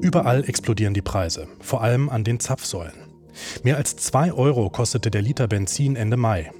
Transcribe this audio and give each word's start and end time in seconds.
Überall 0.00 0.48
explodieren 0.48 0.94
die 0.94 1.02
Preise, 1.02 1.46
vor 1.60 1.82
allem 1.82 2.08
an 2.08 2.24
den 2.24 2.40
Zapfsäulen. 2.40 2.94
Mehr 3.62 3.76
als 3.76 3.96
2 3.96 4.32
Euro 4.32 4.70
kostete 4.70 5.10
der 5.10 5.20
Liter 5.20 5.46
Benzin 5.46 5.94
Ende 5.94 6.16
Mai. 6.16 6.50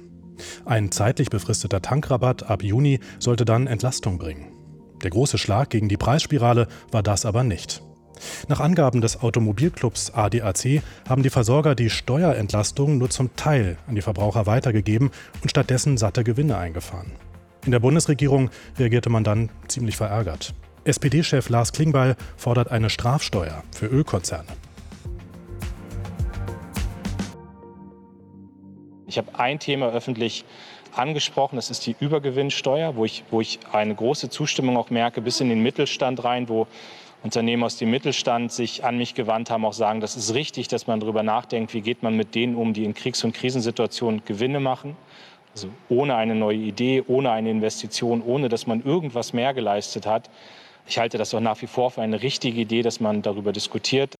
Ein 0.65 0.91
zeitlich 0.91 1.29
befristeter 1.29 1.81
Tankrabatt 1.81 2.43
ab 2.43 2.63
Juni 2.63 2.99
sollte 3.19 3.43
dann 3.45 3.65
Entlastung 3.65 4.19
bringen. 4.19 4.51
Der 5.03 5.09
große 5.09 5.39
Schlag 5.39 5.71
gegen 5.71 5.89
die 5.89 5.97
Preisspirale 5.97 6.67
war 6.91 7.01
das 7.01 7.25
aber 7.25 7.43
nicht. 7.43 7.81
Nach 8.47 8.59
Angaben 8.59 9.01
des 9.01 9.21
Automobilclubs 9.21 10.11
ADAC 10.11 10.83
haben 11.09 11.23
die 11.23 11.31
Versorger 11.31 11.73
die 11.73 11.89
Steuerentlastung 11.89 12.99
nur 12.99 13.09
zum 13.09 13.35
Teil 13.35 13.77
an 13.87 13.95
die 13.95 14.03
Verbraucher 14.03 14.45
weitergegeben 14.45 15.09
und 15.41 15.49
stattdessen 15.49 15.97
satte 15.97 16.23
Gewinne 16.23 16.57
eingefahren. 16.57 17.13
In 17.65 17.71
der 17.71 17.79
Bundesregierung 17.79 18.51
reagierte 18.77 19.09
man 19.09 19.23
dann 19.23 19.49
ziemlich 19.67 19.97
verärgert. 19.97 20.53
SPD-Chef 20.83 21.49
Lars 21.49 21.73
Klingbeil 21.73 22.15
fordert 22.37 22.71
eine 22.71 22.89
Strafsteuer 22.89 23.63
für 23.71 23.85
Ölkonzerne. 23.85 24.47
Ich 29.05 29.17
habe 29.17 29.37
ein 29.37 29.59
Thema 29.59 29.89
öffentlich 29.89 30.43
angesprochen, 30.95 31.55
das 31.57 31.69
ist 31.69 31.85
die 31.85 31.95
Übergewinnsteuer, 31.99 32.95
wo 32.95 33.05
ich, 33.05 33.23
wo 33.29 33.41
ich 33.41 33.59
eine 33.71 33.93
große 33.93 34.29
Zustimmung 34.29 34.75
auch 34.75 34.89
merke, 34.89 35.21
bis 35.21 35.39
in 35.39 35.49
den 35.49 35.61
Mittelstand 35.61 36.23
rein, 36.23 36.49
wo 36.49 36.65
Unternehmen 37.21 37.63
aus 37.63 37.77
dem 37.77 37.91
Mittelstand 37.91 38.51
sich 38.51 38.83
an 38.83 38.97
mich 38.97 39.13
gewandt 39.13 39.51
haben, 39.51 39.63
auch 39.65 39.73
sagen, 39.73 40.01
das 40.01 40.15
ist 40.15 40.33
richtig, 40.33 40.67
dass 40.67 40.87
man 40.87 40.99
darüber 40.99 41.21
nachdenkt, 41.21 41.75
wie 41.75 41.81
geht 41.81 42.01
man 42.01 42.15
mit 42.15 42.33
denen 42.33 42.55
um, 42.55 42.73
die 42.73 42.85
in 42.85 42.95
Kriegs- 42.95 43.23
und 43.23 43.33
Krisensituationen 43.33 44.23
Gewinne 44.25 44.59
machen. 44.59 44.97
Also 45.53 45.67
ohne 45.89 46.15
eine 46.15 46.33
neue 46.33 46.57
Idee, 46.57 47.03
ohne 47.07 47.29
eine 47.31 47.51
Investition, 47.51 48.23
ohne 48.23 48.49
dass 48.49 48.65
man 48.65 48.83
irgendwas 48.83 49.33
mehr 49.33 49.53
geleistet 49.53 50.07
hat. 50.07 50.29
Ich 50.85 50.97
halte 50.97 51.17
das 51.17 51.33
auch 51.33 51.39
nach 51.39 51.61
wie 51.61 51.67
vor 51.67 51.91
für 51.91 52.01
eine 52.01 52.21
richtige 52.21 52.59
Idee, 52.59 52.81
dass 52.81 52.99
man 52.99 53.21
darüber 53.21 53.51
diskutiert. 53.51 54.15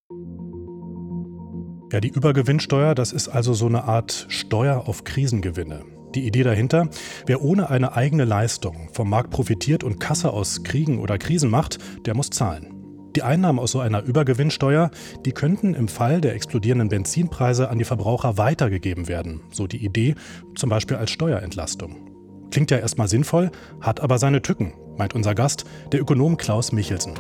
Ja, 1.92 2.00
die 2.00 2.10
Übergewinnsteuer, 2.10 2.96
das 2.96 3.12
ist 3.12 3.28
also 3.28 3.54
so 3.54 3.66
eine 3.66 3.84
Art 3.84 4.26
Steuer 4.30 4.88
auf 4.88 5.04
Krisengewinne. 5.04 5.84
Die 6.16 6.26
Idee 6.26 6.44
dahinter, 6.44 6.90
wer 7.26 7.42
ohne 7.42 7.70
eine 7.70 7.96
eigene 7.96 8.26
Leistung 8.26 8.90
vom 8.94 9.10
Markt 9.10 9.30
profitiert 9.30 9.84
und 9.84 10.00
Kasse 10.00 10.32
aus 10.32 10.64
Kriegen 10.64 11.00
oder 11.00 11.18
Krisen 11.18 11.50
macht, 11.50 11.80
der 12.06 12.16
muss 12.16 12.30
zahlen. 12.30 12.82
Die 13.16 13.24
Einnahmen 13.24 13.60
aus 13.60 13.72
so 13.72 13.82
einer 13.82 14.04
Übergewinnsteuer, 14.04 14.90
die 15.26 15.34
könnten 15.34 15.74
im 15.74 15.90
Fall 15.90 16.22
der 16.22 16.34
explodierenden 16.34 16.88
Benzinpreise 16.88 17.70
an 17.70 17.78
die 17.78 17.84
Verbraucher 17.84 18.38
weitergegeben 18.38 19.10
werden, 19.10 19.42
so 19.52 19.68
die 19.68 19.84
Idee, 19.84 20.16
zum 20.56 20.70
Beispiel 20.70 20.96
als 20.96 21.12
Steuerentlastung. 21.12 22.10
Klingt 22.52 22.72
ja 22.72 22.78
erstmal 22.78 23.10
sinnvoll, 23.10 23.52
hat 23.82 24.00
aber 24.00 24.18
seine 24.18 24.42
Tücken, 24.42 24.74
meint 25.02 25.16
unser 25.16 25.34
Gast, 25.34 25.66
der 25.92 26.00
Ökonom 26.00 26.38
Klaus 26.38 26.72
Michelsen. 26.72 27.16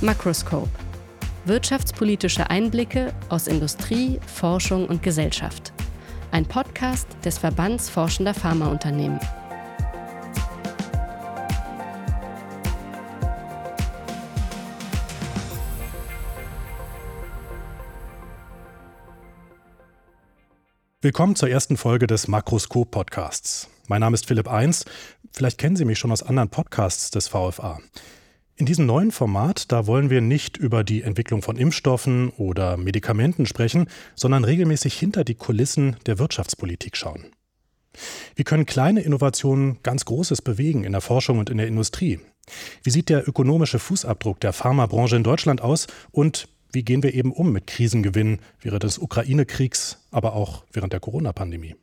Makroscope. 0.00 0.68
Wirtschaftspolitische 1.44 2.50
Einblicke 2.50 3.14
aus 3.28 3.46
Industrie, 3.46 4.18
Forschung 4.26 4.86
und 4.86 5.00
Gesellschaft. 5.00 5.72
Ein 6.32 6.44
Podcast 6.44 7.06
des 7.24 7.38
Verbands 7.38 7.88
Forschender 7.88 8.34
Pharmaunternehmen. 8.34 9.20
Willkommen 21.02 21.34
zur 21.34 21.48
ersten 21.48 21.78
Folge 21.78 22.06
des 22.06 22.28
Makroskop-Podcasts. 22.28 23.70
Mein 23.88 24.02
Name 24.02 24.12
ist 24.12 24.26
Philipp 24.26 24.48
Eins. 24.48 24.84
Vielleicht 25.32 25.56
kennen 25.56 25.74
Sie 25.74 25.86
mich 25.86 25.98
schon 25.98 26.12
aus 26.12 26.22
anderen 26.22 26.50
Podcasts 26.50 27.10
des 27.10 27.28
VFA. 27.28 27.80
In 28.56 28.66
diesem 28.66 28.84
neuen 28.84 29.10
Format, 29.10 29.72
da 29.72 29.86
wollen 29.86 30.10
wir 30.10 30.20
nicht 30.20 30.58
über 30.58 30.84
die 30.84 31.00
Entwicklung 31.00 31.40
von 31.40 31.56
Impfstoffen 31.56 32.28
oder 32.28 32.76
Medikamenten 32.76 33.46
sprechen, 33.46 33.88
sondern 34.14 34.44
regelmäßig 34.44 34.92
hinter 34.92 35.24
die 35.24 35.36
Kulissen 35.36 35.96
der 36.04 36.18
Wirtschaftspolitik 36.18 36.98
schauen. 36.98 37.32
Wie 38.34 38.44
können 38.44 38.66
kleine 38.66 39.00
Innovationen 39.00 39.78
ganz 39.82 40.04
Großes 40.04 40.42
bewegen 40.42 40.84
in 40.84 40.92
der 40.92 41.00
Forschung 41.00 41.38
und 41.38 41.48
in 41.48 41.56
der 41.56 41.66
Industrie? 41.66 42.20
Wie 42.82 42.90
sieht 42.90 43.08
der 43.08 43.26
ökonomische 43.26 43.78
Fußabdruck 43.78 44.38
der 44.40 44.52
Pharmabranche 44.52 45.16
in 45.16 45.24
Deutschland 45.24 45.62
aus 45.62 45.86
und 46.10 46.46
wie 46.72 46.82
gehen 46.82 47.02
wir 47.02 47.14
eben 47.14 47.32
um 47.32 47.52
mit 47.52 47.66
Krisengewinnen 47.66 48.40
während 48.60 48.82
des 48.82 48.98
Ukraine-Kriegs, 48.98 49.98
aber 50.10 50.34
auch 50.34 50.64
während 50.72 50.92
der 50.92 51.00
Corona-Pandemie? 51.00 51.76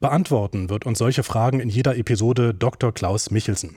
Beantworten 0.00 0.68
wird 0.70 0.86
uns 0.86 0.98
solche 0.98 1.22
Fragen 1.22 1.60
in 1.60 1.68
jeder 1.68 1.96
Episode 1.96 2.54
Dr. 2.54 2.92
Klaus 2.92 3.30
Michelsen. 3.30 3.76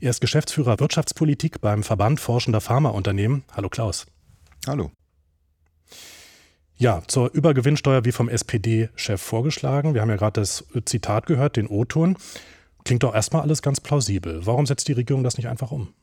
Er 0.00 0.10
ist 0.10 0.20
Geschäftsführer 0.20 0.78
Wirtschaftspolitik 0.78 1.60
beim 1.60 1.82
Verband 1.82 2.20
Forschender 2.20 2.60
Pharmaunternehmen. 2.60 3.44
Hallo 3.52 3.68
Klaus. 3.68 4.06
Hallo. 4.66 4.90
Ja, 6.78 7.02
zur 7.06 7.32
Übergewinnsteuer 7.32 8.04
wie 8.04 8.12
vom 8.12 8.28
SPD-Chef 8.28 9.20
vorgeschlagen. 9.20 9.94
Wir 9.94 10.02
haben 10.02 10.10
ja 10.10 10.16
gerade 10.16 10.40
das 10.40 10.64
Zitat 10.84 11.26
gehört, 11.26 11.56
den 11.56 11.68
O-Ton. 11.68 12.18
Klingt 12.84 13.02
doch 13.02 13.14
erstmal 13.14 13.42
alles 13.42 13.62
ganz 13.62 13.80
plausibel. 13.80 14.44
Warum 14.44 14.66
setzt 14.66 14.86
die 14.86 14.92
Regierung 14.92 15.24
das 15.24 15.38
nicht 15.38 15.48
einfach 15.48 15.72
um? 15.72 15.94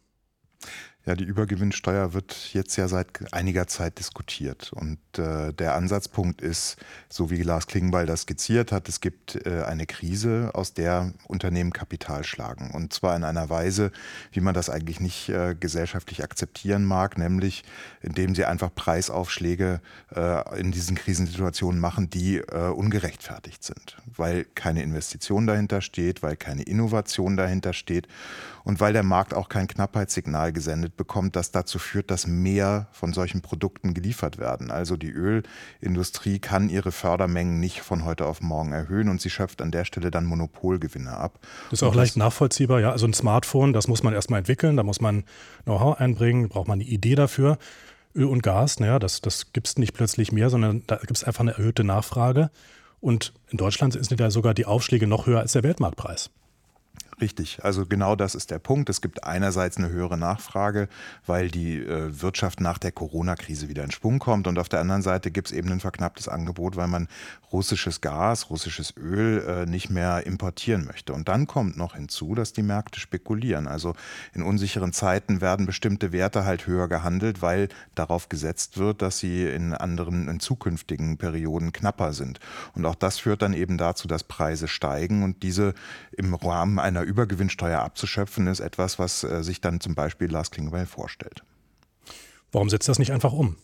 Ja, 1.06 1.16
die 1.16 1.26
Übergewinnsteuer 1.26 2.14
wird 2.14 2.54
jetzt 2.54 2.78
ja 2.78 2.88
seit 2.88 3.34
einiger 3.34 3.68
Zeit 3.68 4.00
diskutiert. 4.00 4.72
Und 4.72 5.00
äh, 5.18 5.52
der 5.52 5.76
Ansatzpunkt 5.76 6.42
ist, 6.42 6.78
so 7.10 7.30
wie 7.30 7.44
Lars 7.44 7.68
Klingbeil 7.68 8.06
das 8.06 8.22
skizziert 8.22 8.72
hat, 8.72 8.88
es 8.88 9.02
gibt 9.02 9.46
äh, 9.46 9.64
eine 9.64 9.86
Krise, 9.86 10.52
aus 10.54 10.74
der 10.74 11.12
Unternehmen 11.28 11.74
Kapital 11.74 12.24
schlagen. 12.24 12.72
Und 12.72 12.94
zwar 12.94 13.18
in 13.18 13.26
einer 13.26 13.50
Weise, 13.50 13.92
wie 14.32 14.40
man 14.40 14.54
das 14.54 14.70
eigentlich 14.70 15.02
nicht 15.02 15.28
äh, 15.28 15.56
gesellschaftlich 15.60 16.24
akzeptieren 16.24 16.86
mag, 16.86 17.18
nämlich 17.18 17.66
indem 18.02 18.34
sie 18.34 18.46
einfach 18.46 18.74
Preisaufschläge 18.74 19.82
äh, 20.16 20.58
in 20.58 20.72
diesen 20.72 20.96
Krisensituationen 20.96 21.82
machen, 21.82 22.10
die 22.10 22.38
äh, 22.38 22.70
ungerechtfertigt 22.70 23.62
sind. 23.62 23.98
Weil 24.06 24.46
keine 24.56 24.82
Investition 24.82 25.48
dahinter 25.48 25.82
steht, 25.82 26.24
weil 26.24 26.38
keine 26.38 26.64
Innovation 26.64 27.36
dahinter 27.36 27.74
steht 27.74 28.08
und 28.64 28.80
weil 28.80 28.94
der 28.94 29.04
Markt 29.04 29.34
auch 29.34 29.50
kein 29.50 29.68
Knappheitssignal 29.68 30.54
gesendet 30.54 30.96
bekommt, 30.96 31.36
das 31.36 31.52
dazu 31.52 31.80
führt, 31.80 32.12
dass 32.12 32.28
mehr 32.28 32.88
von 32.92 33.14
solchen 33.14 33.42
Produkten 33.42 33.94
geliefert 33.94 34.38
werden. 34.38 34.72
Also 34.72 34.96
die 34.96 35.12
Ölindustrie 35.12 36.40
kann 36.40 36.70
ihre 36.70 36.92
Fördermengen 36.92 37.60
nicht 37.60 37.82
von 37.82 38.06
heute 38.06 38.26
auf 38.26 38.42
morgen 38.42 38.72
erhöhen 38.72 39.10
und 39.10 39.22
sie 39.22 39.30
schöpft 39.30 39.62
an 39.62 39.72
der 39.72 39.86
Stelle 39.86 40.12
dann 40.12 40.26
Monopolgewinne 40.26 41.12
ab. 41.12 41.40
Das 41.70 41.80
ist 41.80 41.84
auch 41.84 41.96
leicht 41.96 42.18
nachvollziehbar, 42.18 42.80
ja. 42.80 42.92
Also 42.92 43.06
ein 43.06 43.14
Smartphone, 43.14 43.74
das 43.74 43.88
muss 43.88 44.04
man 44.04 44.14
erstmal 44.14 44.40
entwickeln, 44.40 44.78
da 44.78 44.84
muss 44.84 45.02
man 45.02 45.24
Know-how 45.64 46.00
einbringen, 46.00 46.50
braucht 46.50 46.68
man 46.68 46.80
eine 46.80 46.90
Idee 46.90 47.16
dafür. 47.16 47.58
Öl 48.16 48.26
und 48.26 48.44
Gas, 48.44 48.80
naja, 48.80 49.00
das, 49.00 49.22
das 49.22 49.54
gibt 49.54 49.68
es 49.68 49.78
nicht 49.78 49.94
plötzlich 49.94 50.32
mehr, 50.32 50.50
sondern 50.50 50.84
da 50.88 50.98
gibt 50.98 51.18
es 51.18 51.24
einfach 51.24 51.42
eine 51.42 51.52
erhöhte 51.52 51.84
Nachfrage. 51.84 52.52
Und 53.02 53.34
in 53.50 53.58
Deutschland 53.58 53.94
sind 53.94 54.20
ja 54.20 54.32
sogar 54.32 54.54
die 54.54 54.66
Aufschläge 54.66 55.08
noch 55.08 55.26
höher 55.26 55.40
als 55.40 55.54
der 55.54 55.64
Weltmarktpreis. 55.64 56.30
Richtig, 57.22 57.64
also 57.64 57.86
genau 57.86 58.16
das 58.16 58.34
ist 58.34 58.50
der 58.50 58.60
Punkt. 58.60 58.90
Es 58.90 59.02
gibt 59.02 59.24
einerseits 59.24 59.78
eine 59.78 59.90
höhere 59.90 60.18
Nachfrage, 60.18 60.90
weil 61.26 61.50
die 61.52 61.78
äh, 61.78 62.22
Wirtschaft 62.22 62.60
nach 62.60 62.78
der 62.78 62.92
Corona-Krise 62.92 63.70
wieder 63.70 63.84
in 63.84 63.92
Schwung 63.92 64.20
kommt 64.20 64.48
und 64.48 64.58
auf 64.58 64.68
der 64.70 64.80
anderen 64.80 65.04
Seite 65.04 65.30
gibt 65.30 65.50
es 65.50 65.54
eben 65.54 65.72
ein 65.72 65.80
verknapptes 65.80 66.28
Angebot, 66.28 66.76
weil 66.76 66.88
man 66.88 67.08
russisches 67.52 68.02
Gas, 68.02 68.50
russisches 68.50 68.96
Öl 68.98 69.46
äh, 69.48 69.66
nicht 69.68 69.92
mehr 69.92 70.26
importieren 70.26 70.86
möchte. 70.86 71.14
Und 71.14 71.28
dann 71.28 71.46
kommt 71.46 71.78
noch 71.78 71.96
hinzu, 71.96 72.34
dass 72.34 72.52
die 72.52 72.64
Märkte 72.64 73.00
spekulieren. 73.00 73.68
Also 73.68 73.94
in 74.34 74.42
unsicheren 74.42 74.92
Zeiten 74.92 75.40
werden 75.40 75.68
bestimmte 75.68 76.12
Werte 76.12 76.46
halt 76.46 76.66
höher 76.66 76.88
gehandelt, 76.88 77.42
weil 77.42 77.70
darauf 77.94 78.28
gesetzt 78.28 78.80
wird, 78.80 79.04
dass 79.04 79.20
sie 79.20 79.46
in 79.46 79.74
anderen, 79.74 80.28
in 80.28 80.40
zukünftigen 80.40 81.18
Perioden 81.18 81.72
knapper 81.72 82.14
sind. 82.14 82.40
Und 82.74 82.86
auch 82.86 82.96
das 82.96 83.20
führt 83.20 83.44
dann 83.44 83.54
eben 83.54 83.78
dazu, 83.78 84.08
dass 84.08 84.24
Preise 84.24 84.68
steigen 84.68 85.24
und 85.24 85.44
diese 85.44 85.76
im 86.12 86.34
Rahmen 86.34 86.80
einer 86.80 87.03
Übergewinnsteuer 87.04 87.80
abzuschöpfen, 87.80 88.48
ist 88.48 88.60
etwas, 88.60 89.00
was 89.00 89.24
äh, 89.24 89.44
sich 89.44 89.62
dann 89.62 89.80
zum 89.80 89.96
Beispiel 89.96 90.30
Lars 90.30 90.52
Klingbeil 90.52 90.86
vorstellt. 90.86 91.44
Warum 92.52 92.70
setzt 92.70 92.88
das 92.88 93.00
nicht 93.00 93.12
einfach 93.12 93.34
um? 93.34 93.58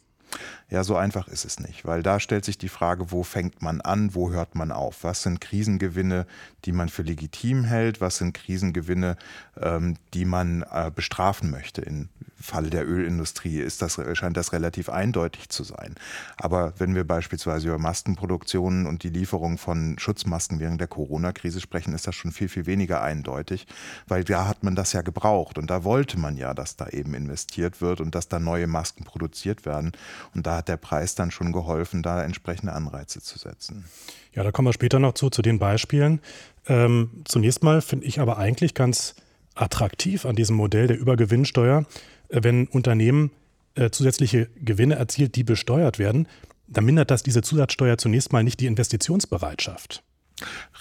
Ja, 0.72 0.84
so 0.84 0.96
einfach 0.96 1.28
ist 1.28 1.46
es 1.46 1.60
nicht, 1.60 1.86
weil 1.86 2.04
da 2.04 2.20
stellt 2.20 2.46
sich 2.46 2.60
die 2.60 2.70
Frage, 2.70 3.12
wo 3.12 3.24
fängt 3.24 3.64
man 3.64 3.82
an, 3.82 4.14
wo 4.14 4.32
hört 4.32 4.54
man 4.54 4.72
auf? 4.72 5.04
Was 5.04 5.24
sind 5.24 5.42
Krisengewinne, 5.42 6.28
die 6.66 6.72
man 6.72 6.90
für 6.90 7.02
legitim 7.02 7.64
hält? 7.64 8.02
Was 8.02 8.18
sind 8.18 8.34
Krisengewinne, 8.34 9.18
ähm, 9.60 9.98
die 10.14 10.26
man 10.26 10.64
äh, 10.72 10.92
bestrafen 10.94 11.50
möchte? 11.50 11.82
Im 11.82 12.10
Falle 12.42 12.70
der 12.70 12.88
Ölindustrie 12.88 13.60
ist 13.60 13.82
das, 13.82 14.00
scheint 14.14 14.38
das 14.38 14.54
relativ 14.54 14.90
eindeutig 14.90 15.50
zu 15.50 15.64
sein. 15.64 15.96
Aber 16.38 16.74
wenn 16.78 16.96
wir 16.96 17.04
beispielsweise 17.04 17.68
über 17.68 17.80
Maskenproduktionen 17.80 18.86
und 18.86 19.04
die 19.04 19.10
Lieferung 19.10 19.58
von 19.58 19.98
Schutzmasken 20.00 20.60
während 20.60 20.80
der 20.80 20.88
Corona-Krise 20.88 21.60
sprechen, 21.60 21.94
ist 21.94 22.08
das 22.08 22.16
schon 22.16 22.32
viel, 22.32 22.48
viel 22.48 22.66
weniger 22.66 23.02
eindeutig, 23.02 23.68
weil 24.08 24.24
da 24.24 24.48
hat 24.48 24.64
man 24.64 24.76
das 24.76 24.94
ja 24.94 25.02
gebraucht 25.02 25.58
und 25.58 25.70
da 25.70 25.84
wollte 25.84 26.18
man 26.18 26.38
ja, 26.38 26.54
dass 26.54 26.78
da 26.78 26.88
eben 26.88 27.14
investiert 27.14 27.82
wird 27.82 28.00
und 28.00 28.16
dass 28.16 28.30
da 28.30 28.40
neue 28.40 28.68
Masken 28.68 29.04
produziert 29.04 29.66
werden. 29.66 29.92
Und 30.34 30.48
da 30.48 30.59
hat 30.60 30.70
der 30.70 30.78
Preis 30.78 31.16
dann 31.16 31.32
schon 31.32 31.52
geholfen, 31.52 32.04
da 32.04 32.24
entsprechende 32.24 32.74
Anreize 32.74 33.22
zu 33.22 33.40
setzen. 33.40 33.86
Ja, 34.34 34.44
da 34.44 34.52
kommen 34.52 34.68
wir 34.68 34.74
später 34.74 35.00
noch 35.00 35.14
zu, 35.14 35.30
zu 35.30 35.42
den 35.42 35.58
Beispielen. 35.60 36.22
Ähm, 36.68 37.10
zunächst 37.26 37.64
mal 37.64 37.82
finde 37.82 38.06
ich 38.06 38.20
aber 38.20 38.38
eigentlich 38.38 38.74
ganz 38.74 39.16
attraktiv 39.56 40.26
an 40.26 40.36
diesem 40.36 40.56
Modell 40.56 40.88
der 40.88 41.00
Übergewinnsteuer, 41.00 41.86
äh, 42.30 42.44
wenn 42.44 42.68
Unternehmen 42.68 43.32
äh, 43.76 43.90
zusätzliche 43.90 44.48
Gewinne 44.62 44.96
erzielt, 44.96 45.36
die 45.36 45.44
besteuert 45.44 46.00
werden, 46.00 46.28
dann 46.68 46.86
mindert 46.86 47.10
das 47.10 47.24
diese 47.24 47.42
Zusatzsteuer 47.42 47.98
zunächst 47.98 48.32
mal 48.32 48.44
nicht 48.44 48.60
die 48.60 48.68
Investitionsbereitschaft. 48.68 50.04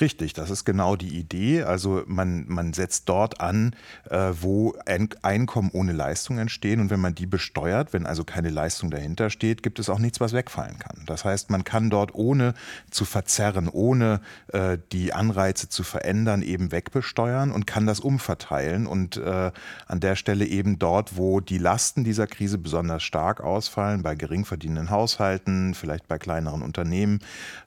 Richtig, 0.00 0.32
das 0.32 0.50
ist 0.50 0.64
genau 0.64 0.96
die 0.96 1.18
Idee. 1.18 1.62
Also 1.62 2.02
man, 2.06 2.44
man 2.48 2.72
setzt 2.72 3.08
dort 3.08 3.40
an, 3.40 3.74
äh, 4.10 4.30
wo 4.40 4.74
Ein 4.86 5.08
Einkommen 5.22 5.70
ohne 5.72 5.92
Leistung 5.92 6.38
entstehen. 6.38 6.80
Und 6.80 6.90
wenn 6.90 7.00
man 7.00 7.14
die 7.14 7.26
besteuert, 7.26 7.92
wenn 7.92 8.06
also 8.06 8.24
keine 8.24 8.50
Leistung 8.50 8.90
dahinter 8.90 9.30
steht, 9.30 9.62
gibt 9.62 9.78
es 9.78 9.88
auch 9.88 9.98
nichts, 9.98 10.20
was 10.20 10.32
wegfallen 10.32 10.78
kann. 10.78 11.02
Das 11.06 11.24
heißt, 11.24 11.50
man 11.50 11.64
kann 11.64 11.90
dort 11.90 12.14
ohne 12.14 12.54
zu 12.90 13.04
verzerren, 13.04 13.68
ohne 13.68 14.20
äh, 14.52 14.78
die 14.92 15.12
Anreize 15.12 15.68
zu 15.68 15.82
verändern, 15.82 16.42
eben 16.42 16.70
wegbesteuern 16.70 17.50
und 17.50 17.66
kann 17.66 17.86
das 17.86 18.00
umverteilen. 18.00 18.86
Und 18.86 19.16
äh, 19.16 19.50
an 19.86 20.00
der 20.00 20.14
Stelle 20.14 20.44
eben 20.46 20.78
dort, 20.78 21.16
wo 21.16 21.40
die 21.40 21.58
Lasten 21.58 22.04
dieser 22.04 22.26
Krise 22.26 22.58
besonders 22.58 23.02
stark 23.02 23.40
ausfallen, 23.40 24.02
bei 24.02 24.14
gering 24.14 24.44
verdienenden 24.44 24.90
Haushalten, 24.90 25.74
vielleicht 25.74 26.06
bei 26.06 26.18
kleineren 26.18 26.62
Unternehmen, 26.62 27.18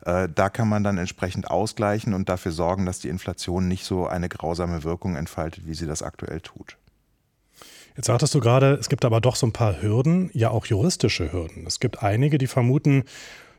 äh, 0.06 0.30
da 0.34 0.50
kann 0.50 0.70
man 0.70 0.84
dann 0.84 0.98
entsprechend 0.98 1.52
ausgleichen 1.52 1.81
ausgleichen 1.82 2.14
und 2.14 2.30
dafür 2.30 2.52
sorgen, 2.52 2.86
dass 2.86 3.00
die 3.00 3.10
Inflation 3.10 3.68
nicht 3.68 3.86
so 3.86 4.06
eine 4.08 4.30
grausame 4.30 4.84
Wirkung 4.84 5.16
entfaltet, 5.16 5.66
wie 5.66 5.74
sie 5.74 5.88
das 5.88 6.04
aktuell 6.04 6.42
tut. 6.42 6.78
Jetzt 7.98 8.06
sagtest 8.06 8.34
du 8.34 8.40
gerade, 8.40 8.74
es 8.76 8.88
gibt 8.88 9.04
aber 9.04 9.20
doch 9.20 9.36
so 9.36 9.48
ein 9.48 9.52
paar 9.52 9.82
Hürden, 9.82 10.30
ja 10.34 10.50
auch 10.50 10.66
juristische 10.66 11.32
Hürden. 11.32 11.66
Es 11.68 11.80
gibt 11.80 12.04
einige, 12.04 12.38
die 12.38 12.48
vermuten, 12.48 13.04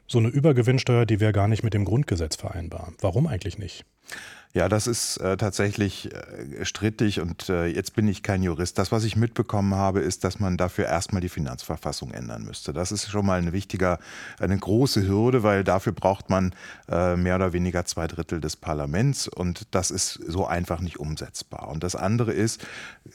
so 0.07 0.19
eine 0.19 0.29
Übergewinnsteuer, 0.29 1.05
die 1.07 1.21
wäre 1.21 1.33
gar 1.33 1.49
nicht 1.49 1.63
mit 1.63 1.75
dem 1.75 1.85
Grundgesetz 1.85 2.37
vereinbar. 2.37 2.93
Warum 3.01 3.27
eigentlich 3.27 3.59
nicht? 3.59 3.85
Ja, 4.55 4.69
das 4.69 4.87
ist 4.87 5.17
äh, 5.17 5.39
tatsächlich 5.39 6.11
äh, 6.15 6.67
strittig 6.67 7.21
und 7.21 7.49
äh, 7.49 7.65
jetzt 7.65 7.95
bin 7.95 8.07
ich 8.07 8.23
kein 8.23 8.43
Jurist. 8.43 8.77
Das, 8.77 8.93
was 8.93 9.05
ich 9.05 9.17
mitbekommen 9.17 9.75
habe, 9.75 10.01
ist, 10.01 10.25
dass 10.25 10.41
man 10.41 10.59
dafür 10.59 10.85
erstmal 10.85 11.23
die 11.23 11.31
Finanzverfassung 11.31 12.11
ändern 12.11 12.45
müsste. 12.45 12.75
Das 12.75 12.93
ist 12.93 13.09
schon 13.11 13.25
mal 13.25 13.39
eine 13.39 13.55
wichtige, 13.55 13.99
eine 14.39 14.59
große 14.59 15.09
Hürde, 15.09 15.43
weil 15.43 15.65
dafür 15.65 15.95
braucht 15.95 16.29
man 16.29 16.55
äh, 16.91 17.17
mehr 17.17 17.37
oder 17.37 17.55
weniger 17.55 17.87
zwei 17.87 18.07
Drittel 18.07 18.43
des 18.43 18.57
Parlaments 18.57 19.27
und 19.27 19.69
das 19.71 19.91
ist 19.91 20.21
so 20.27 20.47
einfach 20.47 20.81
nicht 20.81 21.01
umsetzbar. 21.01 21.69
Und 21.69 21.83
das 21.83 21.97
andere 21.97 22.35
ist 22.35 22.63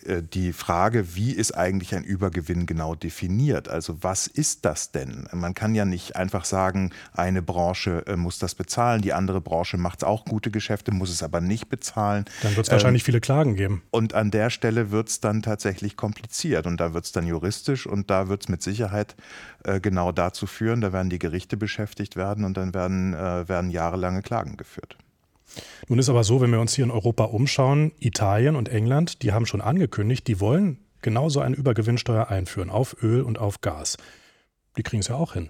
äh, 0.06 0.24
die 0.24 0.54
Frage, 0.54 1.14
wie 1.16 1.34
ist 1.34 1.56
eigentlich 1.56 1.94
ein 1.94 2.04
Übergewinn 2.04 2.66
genau 2.66 2.96
definiert? 2.96 3.70
Also 3.70 4.02
was 4.02 4.26
ist 4.26 4.66
das 4.66 4.92
denn? 4.92 5.30
Man 5.32 5.54
kann 5.54 5.76
ja 5.76 5.86
nicht 5.86 6.16
einfach 6.16 6.46
sagen, 6.46 6.94
eine 7.14 7.44
Branche 7.44 8.08
äh, 8.08 8.16
muss 8.16 8.40
das 8.40 8.56
bezahlen, 8.56 9.04
die 9.04 9.14
andere 9.14 9.40
Branche 9.40 9.78
macht 9.78 10.04
auch 10.04 10.26
gute 10.26 10.50
Geschäfte, 10.50 10.92
muss 10.92 11.12
es 11.12 11.27
aber 11.28 11.42
nicht 11.42 11.70
bezahlen. 11.70 12.26
Dann 12.42 12.56
wird 12.56 12.66
es 12.66 12.72
wahrscheinlich 12.72 13.04
ähm, 13.04 13.06
viele 13.06 13.22
Klagen 13.22 13.56
geben. 13.56 13.84
Und 13.92 14.14
an 14.14 14.32
der 14.32 14.50
Stelle 14.50 14.92
wird 14.92 15.10
es 15.10 15.20
dann 15.20 15.42
tatsächlich 15.42 15.96
kompliziert 15.98 16.66
und 16.66 16.78
da 16.80 16.94
wird 16.94 17.06
es 17.06 17.12
dann 17.12 17.28
juristisch 17.28 17.86
und 17.86 18.10
da 18.10 18.30
wird 18.30 18.44
es 18.44 18.50
mit 18.50 18.64
Sicherheit 18.64 19.16
äh, 19.64 19.80
genau 19.80 20.12
dazu 20.12 20.48
führen, 20.48 20.82
da 20.82 20.94
werden 20.94 21.10
die 21.10 21.20
Gerichte 21.20 21.58
beschäftigt 21.58 22.16
werden 22.16 22.46
und 22.46 22.58
dann 22.58 22.74
werden, 22.74 23.14
äh, 23.14 23.48
werden 23.48 23.70
jahrelange 23.70 24.22
Klagen 24.22 24.58
geführt. 24.58 24.98
Nun 25.88 26.00
ist 26.00 26.10
aber 26.10 26.24
so, 26.24 26.42
wenn 26.42 26.52
wir 26.52 26.60
uns 26.60 26.74
hier 26.74 26.86
in 26.86 26.92
Europa 26.92 27.26
umschauen, 27.26 27.92
Italien 28.00 28.56
und 28.56 28.70
England, 28.70 29.22
die 29.24 29.34
haben 29.34 29.46
schon 29.46 29.62
angekündigt, 29.62 30.28
die 30.28 30.40
wollen 30.40 30.80
genauso 31.02 31.40
eine 31.40 31.56
Übergewinnsteuer 31.56 32.30
einführen 32.30 32.70
auf 32.70 33.02
Öl 33.02 33.22
und 33.22 33.38
auf 33.40 33.62
Gas. 33.62 33.98
Die 34.78 34.84
kriegen 34.84 35.02
es 35.02 35.08
ja 35.08 35.16
auch 35.16 35.34
hin. 35.34 35.50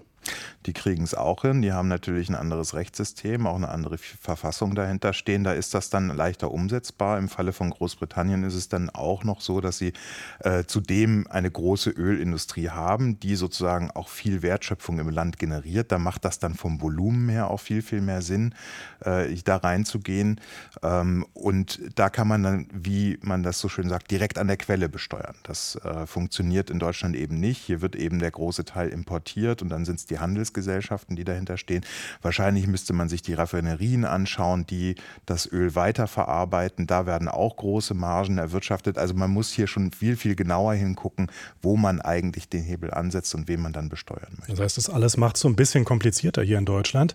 Die 0.66 0.72
kriegen 0.72 1.04
es 1.04 1.14
auch 1.14 1.42
hin. 1.42 1.62
Die 1.62 1.72
haben 1.72 1.88
natürlich 1.88 2.28
ein 2.28 2.34
anderes 2.34 2.74
Rechtssystem, 2.74 3.46
auch 3.46 3.56
eine 3.56 3.68
andere 3.68 3.98
Verfassung 3.98 4.74
dahinter 4.74 5.12
stehen. 5.12 5.44
Da 5.44 5.52
ist 5.52 5.74
das 5.74 5.90
dann 5.90 6.08
leichter 6.08 6.50
umsetzbar. 6.50 7.18
Im 7.18 7.28
Falle 7.28 7.52
von 7.52 7.70
Großbritannien 7.70 8.44
ist 8.44 8.54
es 8.54 8.68
dann 8.68 8.90
auch 8.90 9.24
noch 9.24 9.40
so, 9.40 9.60
dass 9.60 9.78
sie 9.78 9.92
äh, 10.40 10.64
zudem 10.64 11.26
eine 11.28 11.50
große 11.50 11.90
Ölindustrie 11.90 12.70
haben, 12.70 13.18
die 13.20 13.36
sozusagen 13.36 13.90
auch 13.90 14.08
viel 14.08 14.42
Wertschöpfung 14.42 14.98
im 14.98 15.08
Land 15.08 15.38
generiert. 15.38 15.92
Da 15.92 15.98
macht 15.98 16.24
das 16.24 16.38
dann 16.38 16.54
vom 16.54 16.80
Volumen 16.80 17.28
her 17.28 17.50
auch 17.50 17.60
viel, 17.60 17.82
viel 17.82 18.00
mehr 18.00 18.22
Sinn, 18.22 18.54
äh, 19.00 19.34
da 19.44 19.56
reinzugehen. 19.56 20.40
Ähm, 20.82 21.24
und 21.32 21.80
da 21.94 22.10
kann 22.10 22.28
man 22.28 22.42
dann, 22.42 22.68
wie 22.72 23.18
man 23.22 23.42
das 23.42 23.58
so 23.58 23.68
schön 23.68 23.88
sagt, 23.88 24.10
direkt 24.10 24.38
an 24.38 24.48
der 24.48 24.56
Quelle 24.56 24.88
besteuern. 24.88 25.36
Das 25.42 25.76
äh, 25.76 26.06
funktioniert 26.06 26.70
in 26.70 26.78
Deutschland 26.78 27.16
eben 27.16 27.40
nicht. 27.40 27.58
Hier 27.58 27.80
wird 27.80 27.96
eben 27.96 28.18
der 28.18 28.30
große 28.30 28.64
Teil 28.64 28.88
importiert 28.88 29.62
und 29.62 29.68
dann 29.68 29.84
sind 29.84 29.96
es 29.96 30.06
die 30.06 30.17
Handelsgesellschaften, 30.20 31.16
die 31.16 31.24
dahinter 31.24 31.56
stehen. 31.56 31.84
Wahrscheinlich 32.22 32.66
müsste 32.66 32.92
man 32.92 33.08
sich 33.08 33.22
die 33.22 33.34
Raffinerien 33.34 34.04
anschauen, 34.04 34.66
die 34.66 34.96
das 35.26 35.50
Öl 35.50 35.74
weiterverarbeiten. 35.74 36.86
Da 36.86 37.06
werden 37.06 37.28
auch 37.28 37.56
große 37.56 37.94
Margen 37.94 38.38
erwirtschaftet. 38.38 38.98
Also 38.98 39.14
man 39.14 39.30
muss 39.30 39.52
hier 39.52 39.66
schon 39.66 39.92
viel, 39.92 40.16
viel 40.16 40.34
genauer 40.34 40.74
hingucken, 40.74 41.30
wo 41.62 41.76
man 41.76 42.00
eigentlich 42.00 42.48
den 42.48 42.62
Hebel 42.62 42.92
ansetzt 42.92 43.34
und 43.34 43.48
wen 43.48 43.60
man 43.60 43.72
dann 43.72 43.88
besteuern 43.88 44.34
möchte. 44.38 44.52
Das 44.52 44.60
heißt, 44.60 44.76
das 44.78 44.90
alles 44.90 45.16
macht 45.16 45.36
es 45.36 45.42
so 45.42 45.48
ein 45.48 45.56
bisschen 45.56 45.84
komplizierter 45.84 46.42
hier 46.42 46.58
in 46.58 46.64
Deutschland. 46.64 47.14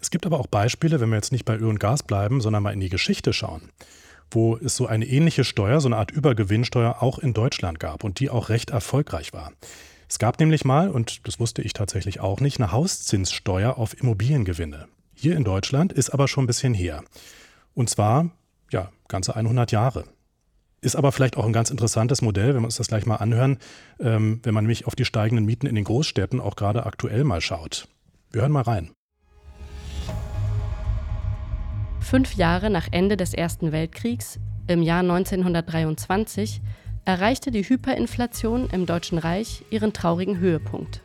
Es 0.00 0.10
gibt 0.10 0.26
aber 0.26 0.38
auch 0.38 0.46
Beispiele, 0.46 1.00
wenn 1.00 1.08
wir 1.08 1.16
jetzt 1.16 1.32
nicht 1.32 1.44
bei 1.44 1.56
Öl 1.56 1.66
und 1.66 1.80
Gas 1.80 2.02
bleiben, 2.02 2.40
sondern 2.40 2.62
mal 2.62 2.72
in 2.72 2.80
die 2.80 2.88
Geschichte 2.88 3.32
schauen, 3.32 3.70
wo 4.30 4.56
es 4.56 4.76
so 4.76 4.86
eine 4.86 5.06
ähnliche 5.06 5.44
Steuer, 5.44 5.80
so 5.80 5.88
eine 5.88 5.96
Art 5.96 6.10
Übergewinnsteuer 6.10 7.02
auch 7.02 7.18
in 7.18 7.34
Deutschland 7.34 7.80
gab 7.80 8.04
und 8.04 8.20
die 8.20 8.30
auch 8.30 8.48
recht 8.48 8.70
erfolgreich 8.70 9.32
war. 9.32 9.52
Es 10.08 10.18
gab 10.18 10.40
nämlich 10.40 10.64
mal, 10.64 10.90
und 10.90 11.26
das 11.28 11.38
wusste 11.38 11.60
ich 11.60 11.74
tatsächlich 11.74 12.20
auch 12.20 12.40
nicht, 12.40 12.58
eine 12.58 12.72
Hauszinssteuer 12.72 13.76
auf 13.76 14.00
Immobiliengewinne. 14.00 14.88
Hier 15.14 15.36
in 15.36 15.44
Deutschland 15.44 15.92
ist 15.92 16.10
aber 16.10 16.28
schon 16.28 16.44
ein 16.44 16.46
bisschen 16.46 16.72
her. 16.72 17.04
Und 17.74 17.90
zwar, 17.90 18.30
ja, 18.70 18.90
ganze 19.08 19.36
100 19.36 19.70
Jahre. 19.70 20.04
Ist 20.80 20.96
aber 20.96 21.12
vielleicht 21.12 21.36
auch 21.36 21.44
ein 21.44 21.52
ganz 21.52 21.70
interessantes 21.70 22.22
Modell, 22.22 22.54
wenn 22.54 22.62
wir 22.62 22.66
uns 22.66 22.76
das 22.76 22.88
gleich 22.88 23.04
mal 23.04 23.16
anhören, 23.16 23.58
ähm, 24.00 24.40
wenn 24.44 24.54
man 24.54 24.64
nämlich 24.64 24.86
auf 24.86 24.94
die 24.94 25.04
steigenden 25.04 25.44
Mieten 25.44 25.66
in 25.66 25.74
den 25.74 25.84
Großstädten 25.84 26.40
auch 26.40 26.56
gerade 26.56 26.86
aktuell 26.86 27.24
mal 27.24 27.40
schaut. 27.40 27.88
Wir 28.30 28.42
hören 28.42 28.52
mal 28.52 28.62
rein. 28.62 28.92
Fünf 32.00 32.34
Jahre 32.34 32.70
nach 32.70 32.88
Ende 32.92 33.16
des 33.18 33.34
Ersten 33.34 33.72
Weltkriegs, 33.72 34.38
im 34.68 34.82
Jahr 34.82 35.00
1923, 35.00 36.62
erreichte 37.08 37.50
die 37.50 37.62
Hyperinflation 37.62 38.68
im 38.70 38.84
Deutschen 38.84 39.16
Reich 39.16 39.64
ihren 39.70 39.94
traurigen 39.94 40.40
Höhepunkt. 40.40 41.00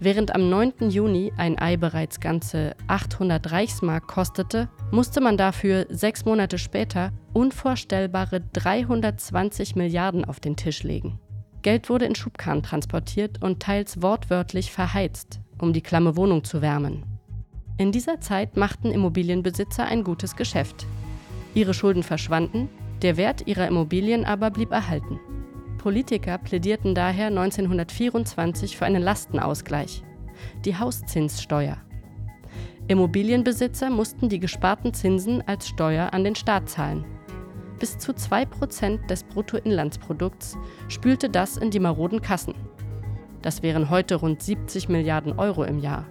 Während 0.00 0.34
am 0.34 0.48
9. 0.48 0.88
Juni 0.88 1.30
ein 1.36 1.58
Ei 1.58 1.76
bereits 1.76 2.20
ganze 2.20 2.74
800 2.86 3.52
Reichsmark 3.52 4.06
kostete, 4.06 4.70
musste 4.92 5.20
man 5.20 5.36
dafür 5.36 5.84
sechs 5.90 6.24
Monate 6.24 6.56
später 6.56 7.12
unvorstellbare 7.34 8.40
320 8.40 9.76
Milliarden 9.76 10.24
auf 10.24 10.40
den 10.40 10.56
Tisch 10.56 10.84
legen. 10.84 11.20
Geld 11.60 11.90
wurde 11.90 12.06
in 12.06 12.14
Schubkarren 12.14 12.62
transportiert 12.62 13.42
und 13.42 13.60
teils 13.60 14.00
wortwörtlich 14.00 14.72
verheizt, 14.72 15.38
um 15.58 15.74
die 15.74 15.82
klamme 15.82 16.16
Wohnung 16.16 16.44
zu 16.44 16.62
wärmen. 16.62 17.04
In 17.76 17.92
dieser 17.92 18.22
Zeit 18.22 18.56
machten 18.56 18.90
Immobilienbesitzer 18.90 19.84
ein 19.84 20.02
gutes 20.02 20.34
Geschäft. 20.34 20.86
Ihre 21.52 21.74
Schulden 21.74 22.04
verschwanden, 22.04 22.70
der 23.02 23.18
Wert 23.18 23.46
ihrer 23.46 23.68
Immobilien 23.68 24.24
aber 24.24 24.50
blieb 24.50 24.70
erhalten. 24.70 25.20
Politiker 25.82 26.38
plädierten 26.38 26.94
daher 26.94 27.26
1924 27.26 28.76
für 28.76 28.84
einen 28.84 29.02
Lastenausgleich, 29.02 30.04
die 30.64 30.76
Hauszinssteuer. 30.78 31.76
Immobilienbesitzer 32.86 33.90
mussten 33.90 34.28
die 34.28 34.38
gesparten 34.38 34.94
Zinsen 34.94 35.42
als 35.48 35.66
Steuer 35.66 36.14
an 36.14 36.22
den 36.22 36.36
Staat 36.36 36.68
zahlen. 36.68 37.04
Bis 37.80 37.98
zu 37.98 38.12
2% 38.12 39.08
des 39.08 39.24
Bruttoinlandsprodukts 39.24 40.56
spülte 40.86 41.28
das 41.28 41.56
in 41.56 41.72
die 41.72 41.80
maroden 41.80 42.22
Kassen. 42.22 42.54
Das 43.42 43.64
wären 43.64 43.90
heute 43.90 44.14
rund 44.14 44.40
70 44.40 44.88
Milliarden 44.88 45.36
Euro 45.36 45.64
im 45.64 45.80
Jahr. 45.80 46.06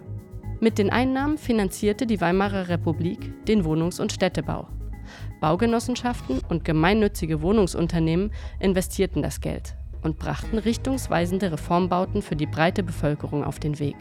Mit 0.60 0.76
den 0.76 0.90
Einnahmen 0.90 1.38
finanzierte 1.38 2.06
die 2.06 2.20
Weimarer 2.20 2.68
Republik 2.68 3.46
den 3.46 3.64
Wohnungs- 3.64 4.00
und 4.00 4.12
Städtebau. 4.12 4.68
Baugenossenschaften 5.42 6.40
und 6.48 6.64
gemeinnützige 6.64 7.42
Wohnungsunternehmen 7.42 8.32
investierten 8.60 9.22
das 9.22 9.40
Geld 9.40 9.74
und 10.02 10.16
brachten 10.16 10.56
richtungsweisende 10.56 11.50
Reformbauten 11.50 12.22
für 12.22 12.36
die 12.36 12.46
breite 12.46 12.84
Bevölkerung 12.84 13.42
auf 13.42 13.58
den 13.58 13.80
Weg. 13.80 13.96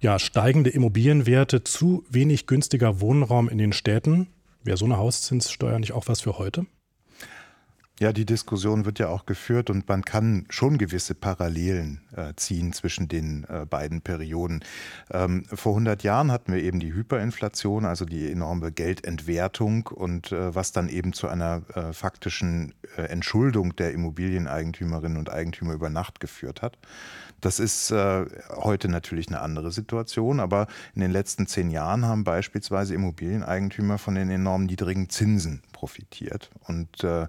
Ja, 0.00 0.18
steigende 0.18 0.70
Immobilienwerte, 0.70 1.62
zu 1.62 2.04
wenig 2.10 2.48
günstiger 2.48 3.00
Wohnraum 3.00 3.48
in 3.48 3.58
den 3.58 3.72
Städten. 3.72 4.26
Wäre 4.64 4.76
so 4.76 4.86
eine 4.86 4.96
Hauszinssteuer 4.96 5.78
nicht 5.78 5.92
auch 5.92 6.08
was 6.08 6.20
für 6.20 6.36
heute? 6.36 6.66
Ja, 8.02 8.14
die 8.14 8.24
Diskussion 8.24 8.86
wird 8.86 8.98
ja 8.98 9.08
auch 9.08 9.26
geführt 9.26 9.68
und 9.68 9.86
man 9.86 10.06
kann 10.06 10.46
schon 10.48 10.78
gewisse 10.78 11.14
Parallelen 11.14 12.00
äh, 12.16 12.32
ziehen 12.34 12.72
zwischen 12.72 13.08
den 13.08 13.44
äh, 13.44 13.66
beiden 13.66 14.00
Perioden. 14.00 14.64
Ähm, 15.10 15.44
vor 15.52 15.72
100 15.72 16.02
Jahren 16.02 16.32
hatten 16.32 16.54
wir 16.54 16.62
eben 16.62 16.80
die 16.80 16.94
Hyperinflation, 16.94 17.84
also 17.84 18.06
die 18.06 18.32
enorme 18.32 18.72
Geldentwertung 18.72 19.88
und 19.88 20.32
äh, 20.32 20.54
was 20.54 20.72
dann 20.72 20.88
eben 20.88 21.12
zu 21.12 21.28
einer 21.28 21.60
äh, 21.74 21.92
faktischen 21.92 22.72
äh, 22.96 23.02
Entschuldung 23.02 23.76
der 23.76 23.92
Immobilieneigentümerinnen 23.92 25.18
und 25.18 25.30
Eigentümer 25.30 25.74
über 25.74 25.90
Nacht 25.90 26.20
geführt 26.20 26.62
hat. 26.62 26.78
Das 27.42 27.60
ist 27.60 27.90
äh, 27.90 28.24
heute 28.48 28.88
natürlich 28.88 29.28
eine 29.28 29.40
andere 29.40 29.72
Situation, 29.72 30.40
aber 30.40 30.68
in 30.94 31.02
den 31.02 31.10
letzten 31.10 31.46
zehn 31.46 31.68
Jahren 31.68 32.06
haben 32.06 32.24
beispielsweise 32.24 32.94
Immobilieneigentümer 32.94 33.98
von 33.98 34.14
den 34.14 34.30
enorm 34.30 34.64
niedrigen 34.64 35.10
Zinsen 35.10 35.60
profitiert. 35.80 36.50
Und 36.66 37.04
äh, 37.04 37.26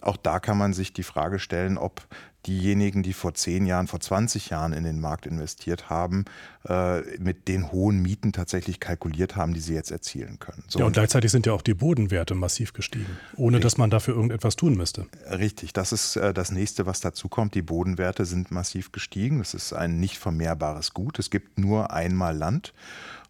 auch 0.00 0.16
da 0.16 0.40
kann 0.40 0.58
man 0.58 0.72
sich 0.72 0.92
die 0.92 1.04
Frage 1.04 1.38
stellen, 1.38 1.78
ob 1.78 2.02
diejenigen, 2.46 3.04
die 3.04 3.12
vor 3.12 3.34
zehn 3.34 3.64
Jahren, 3.66 3.86
vor 3.86 4.00
20 4.00 4.50
Jahren 4.50 4.72
in 4.72 4.82
den 4.82 4.98
Markt 4.98 5.26
investiert 5.26 5.88
haben, 5.88 6.24
äh, 6.68 7.00
mit 7.18 7.46
den 7.46 7.70
hohen 7.70 8.02
Mieten 8.02 8.32
tatsächlich 8.32 8.80
kalkuliert 8.80 9.36
haben, 9.36 9.54
die 9.54 9.60
sie 9.60 9.74
jetzt 9.74 9.92
erzielen 9.92 10.40
können. 10.40 10.64
So, 10.66 10.80
ja, 10.80 10.86
und 10.86 10.94
gleichzeitig 10.94 11.30
sind 11.30 11.46
ja 11.46 11.52
auch 11.52 11.62
die 11.62 11.74
Bodenwerte 11.74 12.34
massiv 12.34 12.72
gestiegen, 12.72 13.16
ohne 13.36 13.58
richtig, 13.58 13.62
dass 13.62 13.78
man 13.78 13.90
dafür 13.90 14.16
irgendetwas 14.16 14.56
tun 14.56 14.76
müsste. 14.76 15.06
Richtig, 15.30 15.72
das 15.72 15.92
ist 15.92 16.16
äh, 16.16 16.34
das 16.34 16.50
nächste, 16.50 16.84
was 16.84 17.00
dazu 17.00 17.28
kommt. 17.28 17.54
Die 17.54 17.62
Bodenwerte 17.62 18.24
sind 18.24 18.50
massiv 18.50 18.90
gestiegen. 18.90 19.38
Das 19.38 19.54
ist 19.54 19.72
ein 19.72 20.00
nicht 20.00 20.18
vermehrbares 20.18 20.94
Gut. 20.94 21.20
Es 21.20 21.30
gibt 21.30 21.60
nur 21.60 21.92
einmal 21.92 22.36
Land. 22.36 22.74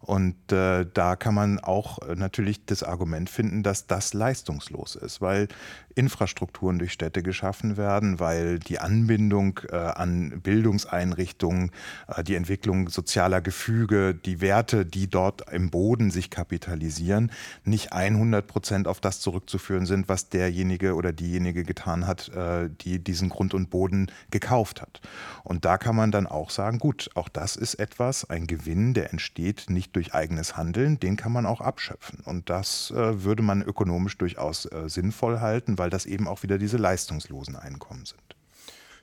Und 0.05 0.51
äh, 0.51 0.85
da 0.93 1.15
kann 1.15 1.33
man 1.33 1.59
auch 1.59 1.99
äh, 1.99 2.15
natürlich 2.15 2.65
das 2.65 2.83
Argument 2.83 3.29
finden, 3.29 3.63
dass 3.63 3.87
das 3.87 4.13
leistungslos 4.13 4.95
ist, 4.95 5.21
weil 5.21 5.47
Infrastrukturen 5.95 6.77
durch 6.79 6.91
Städte 6.91 7.23
geschaffen 7.23 7.77
werden, 7.77 8.19
weil 8.19 8.59
die 8.59 8.79
Anbindung 8.79 9.61
äh, 9.69 9.75
an 9.75 10.41
Bildungseinrichtungen, 10.41 11.71
äh, 12.07 12.23
die 12.23 12.35
Entwicklung 12.35 12.89
sozialer 12.89 13.39
Gefüge, 13.39 14.13
die 14.13 14.41
Werte, 14.41 14.85
die 14.85 15.07
dort 15.07 15.49
im 15.53 15.69
Boden 15.69 16.11
sich 16.11 16.29
kapitalisieren, 16.29 17.31
nicht 17.63 17.93
100 17.93 18.45
Prozent 18.45 18.87
auf 18.89 18.99
das 18.99 19.21
zurückzuführen 19.21 19.85
sind, 19.85 20.09
was 20.09 20.27
derjenige 20.27 20.95
oder 20.95 21.13
diejenige 21.13 21.63
getan 21.63 22.07
hat, 22.07 22.29
äh, 22.29 22.69
die 22.81 22.99
diesen 22.99 23.29
Grund 23.29 23.53
und 23.53 23.69
Boden 23.69 24.11
gekauft 24.31 24.81
hat. 24.81 24.99
Und 25.43 25.63
da 25.63 25.77
kann 25.77 25.95
man 25.95 26.11
dann 26.11 26.27
auch 26.27 26.49
sagen, 26.49 26.79
gut, 26.79 27.09
auch 27.15 27.29
das 27.29 27.55
ist 27.55 27.75
etwas, 27.75 28.29
ein 28.29 28.47
Gewinn, 28.47 28.93
der 28.93 29.11
entsteht 29.11 29.69
nicht 29.69 29.92
durch 29.95 30.13
eigenes 30.13 30.57
Handeln, 30.57 30.99
den 30.99 31.15
kann 31.15 31.31
man 31.31 31.45
auch 31.45 31.61
abschöpfen. 31.61 32.19
Und 32.25 32.49
das 32.49 32.91
äh, 32.91 33.23
würde 33.23 33.43
man 33.43 33.61
ökonomisch 33.61 34.17
durchaus 34.17 34.65
äh, 34.65 34.89
sinnvoll 34.89 35.39
halten, 35.39 35.77
weil 35.77 35.89
das 35.89 36.05
eben 36.05 36.27
auch 36.27 36.43
wieder 36.43 36.57
diese 36.57 36.77
leistungslosen 36.77 37.55
Einkommen 37.55 38.05
sind. 38.05 38.21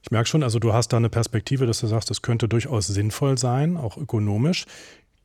Ich 0.02 0.10
merke 0.10 0.28
schon, 0.28 0.42
also 0.42 0.58
du 0.58 0.72
hast 0.72 0.88
da 0.88 0.96
eine 0.96 1.10
Perspektive, 1.10 1.66
dass 1.66 1.80
du 1.80 1.86
sagst, 1.86 2.10
das 2.10 2.22
könnte 2.22 2.48
durchaus 2.48 2.86
sinnvoll 2.86 3.38
sein, 3.38 3.76
auch 3.76 3.96
ökonomisch. 3.96 4.66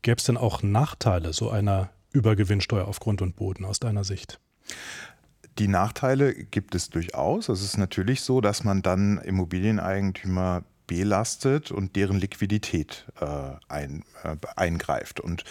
Gäbe 0.02 0.18
es 0.18 0.26
denn 0.26 0.38
auch 0.38 0.64
Nachteile 0.64 1.34
so 1.34 1.50
einer 1.50 1.90
Übergewinnsteuer 2.12 2.88
auf 2.88 3.00
Grund 3.00 3.22
und 3.22 3.36
Boden 3.36 3.66
aus 3.66 3.80
deiner 3.80 4.04
Sicht? 4.04 4.40
Die 5.58 5.68
Nachteile 5.70 6.34
gibt 6.34 6.76
es 6.76 6.90
durchaus. 6.90 7.48
Es 7.48 7.62
ist 7.62 7.78
natürlich 7.78 8.22
so, 8.22 8.42
dass 8.42 8.64
man 8.64 8.82
dann 8.82 9.20
Immobilieneigentümer 9.20 10.64
belastet 10.88 11.72
und 11.72 11.96
deren 11.96 12.20
Liquidität 12.20 13.06
äh, 13.20 13.26
ein, 13.68 14.04
äh, 14.24 14.36
eingreift. 14.56 15.20
Und 15.20 15.44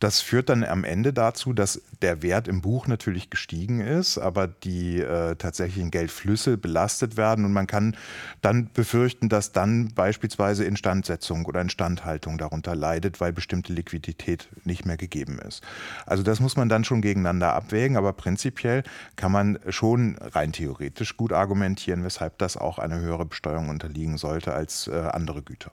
das 0.00 0.20
führt 0.20 0.48
dann 0.48 0.62
am 0.64 0.84
Ende 0.84 1.12
dazu, 1.12 1.52
dass 1.52 1.82
der 2.02 2.22
Wert 2.22 2.46
im 2.46 2.60
Buch 2.60 2.86
natürlich 2.86 3.30
gestiegen 3.30 3.80
ist, 3.80 4.18
aber 4.18 4.46
die 4.46 5.00
äh, 5.00 5.34
tatsächlichen 5.34 5.90
Geldflüsse 5.90 6.56
belastet 6.56 7.16
werden 7.16 7.44
und 7.44 7.52
man 7.52 7.66
kann 7.66 7.96
dann 8.40 8.70
befürchten, 8.72 9.28
dass 9.28 9.52
dann 9.52 9.92
beispielsweise 9.94 10.64
Instandsetzung 10.64 11.46
oder 11.46 11.60
Instandhaltung 11.60 12.38
darunter 12.38 12.76
leidet, 12.76 13.20
weil 13.20 13.32
bestimmte 13.32 13.72
Liquidität 13.72 14.48
nicht 14.64 14.86
mehr 14.86 14.96
gegeben 14.96 15.40
ist. 15.40 15.62
Also 16.06 16.22
das 16.22 16.38
muss 16.38 16.56
man 16.56 16.68
dann 16.68 16.84
schon 16.84 17.02
gegeneinander 17.02 17.54
abwägen, 17.54 17.96
aber 17.96 18.12
prinzipiell 18.12 18.84
kann 19.16 19.32
man 19.32 19.58
schon 19.68 20.16
rein 20.18 20.52
theoretisch 20.52 21.16
gut 21.16 21.32
argumentieren, 21.32 22.04
weshalb 22.04 22.38
das 22.38 22.56
auch 22.56 22.78
eine 22.78 23.00
höhere 23.00 23.26
Besteuerung 23.26 23.68
unterliegen 23.68 24.16
sollte 24.16 24.54
als 24.54 24.77
äh, 24.86 24.92
andere 24.92 25.42
Güter. 25.42 25.72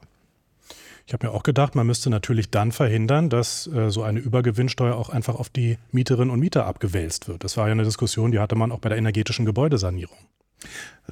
Ich 1.08 1.14
habe 1.14 1.28
mir 1.28 1.34
auch 1.34 1.44
gedacht, 1.44 1.76
man 1.76 1.86
müsste 1.86 2.10
natürlich 2.10 2.50
dann 2.50 2.72
verhindern, 2.72 3.30
dass 3.30 3.68
äh, 3.68 3.92
so 3.92 4.02
eine 4.02 4.20
Übergewinnsteuer 4.20 4.96
auch 4.96 5.10
einfach 5.10 5.36
auf 5.36 5.50
die 5.50 5.78
Mieterinnen 5.92 6.32
und 6.32 6.40
Mieter 6.40 6.66
abgewälzt 6.66 7.28
wird. 7.28 7.44
Das 7.44 7.58
war 7.58 7.68
ja 7.68 7.74
eine 7.74 7.84
Diskussion, 7.84 8.32
die 8.32 8.40
hatte 8.40 8.56
man 8.56 8.72
auch 8.72 8.80
bei 8.80 8.90
der 8.90 8.98
energetischen 8.98 9.46
Gebäudesanierung. 9.46 10.18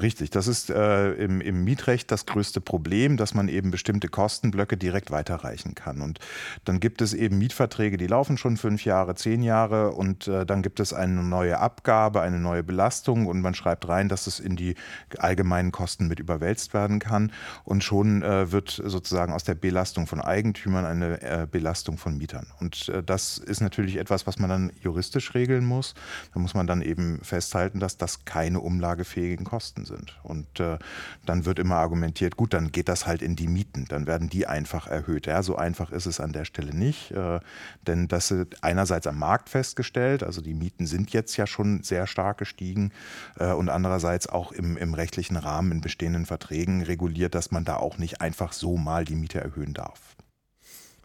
Richtig, 0.02 0.32
das 0.32 0.48
ist 0.48 0.72
äh, 0.72 1.12
im, 1.14 1.40
im, 1.40 1.64
Mietrecht 1.64 2.10
das 2.12 2.26
größte 2.26 2.62
Problem, 2.62 3.16
dass 3.16 3.36
man 3.36 3.48
eben 3.48 3.70
bestimmte 3.70 4.08
Kostenblöcke 4.08 4.76
direkt 4.76 5.12
weiterreichen 5.12 5.76
kann. 5.76 6.02
Und 6.02 6.20
dann 6.66 6.80
gibt 6.80 7.02
es 7.04 7.14
eben 7.14 7.38
Mietverträge, 7.38 7.98
die 7.98 8.08
laufen 8.08 8.38
schon 8.38 8.58
fünf 8.58 8.86
Jahre, 8.86 9.14
zehn 9.14 9.44
Jahre 9.44 9.92
und 9.92 10.28
äh, 10.28 10.48
dann 10.48 10.64
gibt 10.64 10.80
es 10.80 10.94
eine 10.94 11.22
neue 11.22 11.60
Abgabe, 11.60 12.22
eine 12.22 12.40
neue 12.40 12.64
Belastung 12.64 13.28
und 13.28 13.42
man 13.42 13.54
schreibt 13.54 13.88
rein, 13.88 14.10
dass 14.10 14.26
es 14.26 14.40
in 14.40 14.56
die 14.56 14.74
allgemeinen 15.20 15.72
Kosten 15.72 16.08
mit 16.08 16.20
überwälzt 16.20 16.74
werden 16.74 16.98
kann. 16.98 17.32
Und 17.64 17.84
schon 17.84 18.24
äh, 18.24 18.52
wird 18.52 18.82
sozusagen 18.84 19.32
aus 19.32 19.44
der 19.44 19.56
Belastung 19.56 20.08
von 20.08 20.20
Eigentümern 20.20 20.86
eine 20.86 21.22
äh, 21.22 21.48
Belastung 21.50 22.00
von 22.00 22.18
Mietern. 22.18 22.48
Und 22.60 22.90
äh, 22.90 23.04
das 23.04 23.38
ist 23.38 23.62
natürlich 23.62 23.98
etwas, 23.98 24.26
was 24.26 24.40
man 24.40 24.50
dann 24.50 24.72
juristisch 24.82 25.36
regeln 25.36 25.66
muss. 25.66 25.94
Da 26.34 26.40
muss 26.40 26.56
man 26.56 26.66
dann 26.66 26.82
eben 26.82 27.20
festhalten, 27.22 27.80
dass 27.80 27.98
das 27.98 28.26
keine 28.26 28.60
umlagefähigen 28.60 29.46
Kosten 29.46 29.83
Kosten 29.84 29.86
sind. 29.86 30.18
Und 30.24 30.60
äh, 30.60 30.78
dann 31.26 31.46
wird 31.46 31.60
immer 31.60 31.76
argumentiert, 31.76 32.38
gut, 32.38 32.54
dann 32.54 32.72
geht 32.72 32.90
das 32.90 33.06
halt 33.06 33.22
in 33.22 33.36
die 33.36 33.48
Mieten, 33.48 33.86
dann 33.90 34.08
werden 34.08 34.30
die 34.30 34.48
einfach 34.48 34.88
erhöht. 34.88 35.28
Ja, 35.28 35.44
so 35.44 35.56
einfach 35.56 35.92
ist 35.92 36.06
es 36.06 36.20
an 36.20 36.34
der 36.34 36.46
Stelle 36.46 36.74
nicht, 36.74 37.12
äh, 37.12 37.40
denn 37.86 38.08
das 38.08 38.32
ist 38.32 38.64
einerseits 38.64 39.08
am 39.08 39.20
Markt 39.20 39.50
festgestellt, 39.50 40.24
also 40.24 40.42
die 40.42 40.54
Mieten 40.54 40.86
sind 40.86 41.12
jetzt 41.14 41.38
ja 41.38 41.48
schon 41.48 41.84
sehr 41.84 42.08
stark 42.08 42.38
gestiegen 42.38 42.92
äh, 43.38 43.52
und 43.52 43.70
andererseits 43.70 44.28
auch 44.28 44.52
im, 44.52 44.78
im 44.78 44.94
rechtlichen 44.94 45.38
Rahmen 45.38 45.72
in 45.72 45.82
bestehenden 45.82 46.26
Verträgen 46.26 46.84
reguliert, 46.84 47.36
dass 47.36 47.52
man 47.52 47.66
da 47.66 47.78
auch 47.78 47.98
nicht 47.98 48.22
einfach 48.22 48.54
so 48.54 48.78
mal 48.78 49.06
die 49.06 49.16
Miete 49.16 49.40
erhöhen 49.42 49.74
darf. 49.74 50.16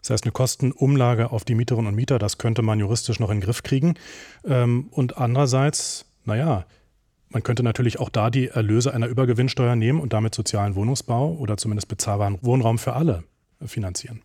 Das 0.01 0.11
heißt, 0.11 0.23
eine 0.23 0.31
Kostenumlage 0.31 1.31
auf 1.31 1.43
die 1.43 1.55
Mieterinnen 1.55 1.87
und 1.87 1.95
Mieter, 1.95 2.19
das 2.19 2.37
könnte 2.37 2.61
man 2.61 2.79
juristisch 2.79 3.19
noch 3.19 3.29
in 3.29 3.37
den 3.37 3.43
Griff 3.43 3.63
kriegen. 3.63 3.95
Ähm, 4.45 4.87
und 4.91 5.17
andererseits, 5.17 6.05
naja, 6.23 6.65
man 7.29 7.43
könnte 7.43 7.63
natürlich 7.63 7.99
auch 7.99 8.09
da 8.09 8.29
die 8.29 8.47
Erlöse 8.47 8.93
einer 8.93 9.07
Übergewinnsteuer 9.07 9.75
nehmen 9.75 9.99
und 9.99 10.13
damit 10.13 10.35
sozialen 10.35 10.75
Wohnungsbau 10.75 11.33
oder 11.33 11.57
zumindest 11.57 11.87
bezahlbaren 11.87 12.39
Wohnraum 12.41 12.77
für 12.77 12.93
alle 12.93 13.23
finanzieren. 13.65 14.21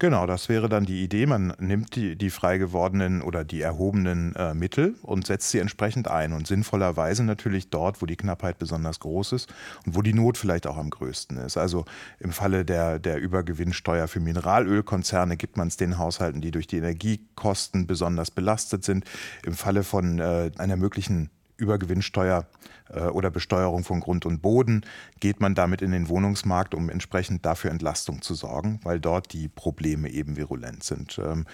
Genau, 0.00 0.26
das 0.26 0.48
wäre 0.48 0.68
dann 0.68 0.84
die 0.84 1.02
Idee. 1.02 1.26
Man 1.26 1.52
nimmt 1.58 1.96
die, 1.96 2.14
die 2.14 2.30
frei 2.30 2.58
gewordenen 2.58 3.20
oder 3.20 3.44
die 3.44 3.60
erhobenen 3.60 4.32
äh, 4.36 4.54
Mittel 4.54 4.94
und 5.02 5.26
setzt 5.26 5.50
sie 5.50 5.58
entsprechend 5.58 6.06
ein. 6.06 6.32
Und 6.32 6.46
sinnvollerweise 6.46 7.24
natürlich 7.24 7.68
dort, 7.70 8.00
wo 8.00 8.06
die 8.06 8.14
Knappheit 8.14 8.58
besonders 8.58 9.00
groß 9.00 9.32
ist 9.32 9.52
und 9.86 9.96
wo 9.96 10.02
die 10.02 10.14
Not 10.14 10.38
vielleicht 10.38 10.68
auch 10.68 10.76
am 10.76 10.90
größten 10.90 11.38
ist. 11.38 11.56
Also 11.56 11.84
im 12.20 12.30
Falle 12.30 12.64
der, 12.64 13.00
der 13.00 13.20
Übergewinnsteuer 13.20 14.06
für 14.06 14.20
Mineralölkonzerne 14.20 15.36
gibt 15.36 15.56
man 15.56 15.66
es 15.66 15.76
den 15.76 15.98
Haushalten, 15.98 16.40
die 16.40 16.52
durch 16.52 16.68
die 16.68 16.76
Energiekosten 16.76 17.88
besonders 17.88 18.30
belastet 18.30 18.84
sind. 18.84 19.04
Im 19.44 19.54
Falle 19.54 19.82
von 19.82 20.20
äh, 20.20 20.52
einer 20.58 20.76
möglichen 20.76 21.30
Übergewinnsteuer 21.58 22.46
äh, 22.90 23.02
oder 23.02 23.30
Besteuerung 23.30 23.84
von 23.84 24.00
Grund 24.00 24.24
und 24.24 24.40
Boden 24.40 24.84
geht 25.20 25.40
man 25.40 25.54
damit 25.54 25.82
in 25.82 25.90
den 25.90 26.08
Wohnungsmarkt, 26.08 26.74
um 26.74 26.88
entsprechend 26.88 27.44
dafür 27.44 27.70
Entlastung 27.70 28.22
zu 28.22 28.34
sorgen, 28.34 28.80
weil 28.84 29.00
dort 29.00 29.32
die 29.32 29.48
Probleme 29.48 30.08
eben 30.08 30.36
virulent 30.36 30.82
sind. 30.82 31.18
Ähm, 31.18 31.46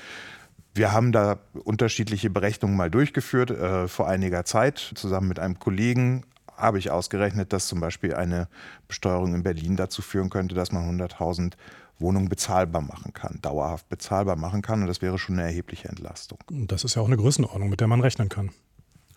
wir 0.74 0.92
haben 0.92 1.12
da 1.12 1.38
unterschiedliche 1.64 2.30
Berechnungen 2.30 2.76
mal 2.76 2.90
durchgeführt 2.90 3.50
äh, 3.50 3.88
vor 3.88 4.08
einiger 4.08 4.44
Zeit. 4.44 4.92
Zusammen 4.94 5.28
mit 5.28 5.38
einem 5.38 5.58
Kollegen 5.58 6.24
habe 6.56 6.78
ich 6.78 6.90
ausgerechnet, 6.90 7.52
dass 7.52 7.66
zum 7.68 7.80
Beispiel 7.80 8.14
eine 8.14 8.48
Besteuerung 8.88 9.34
in 9.34 9.42
Berlin 9.42 9.76
dazu 9.76 10.02
führen 10.02 10.30
könnte, 10.30 10.54
dass 10.54 10.72
man 10.72 11.00
100.000 11.00 11.54
Wohnungen 11.98 12.28
bezahlbar 12.28 12.82
machen 12.82 13.12
kann, 13.12 13.38
dauerhaft 13.40 13.88
bezahlbar 13.88 14.36
machen 14.36 14.62
kann. 14.62 14.82
Und 14.82 14.88
das 14.88 15.00
wäre 15.00 15.18
schon 15.18 15.38
eine 15.38 15.48
erhebliche 15.48 15.88
Entlastung. 15.88 16.38
Das 16.50 16.84
ist 16.84 16.96
ja 16.96 17.02
auch 17.02 17.06
eine 17.06 17.16
Größenordnung, 17.16 17.68
mit 17.68 17.80
der 17.80 17.88
man 17.88 18.00
rechnen 18.00 18.28
kann. 18.28 18.50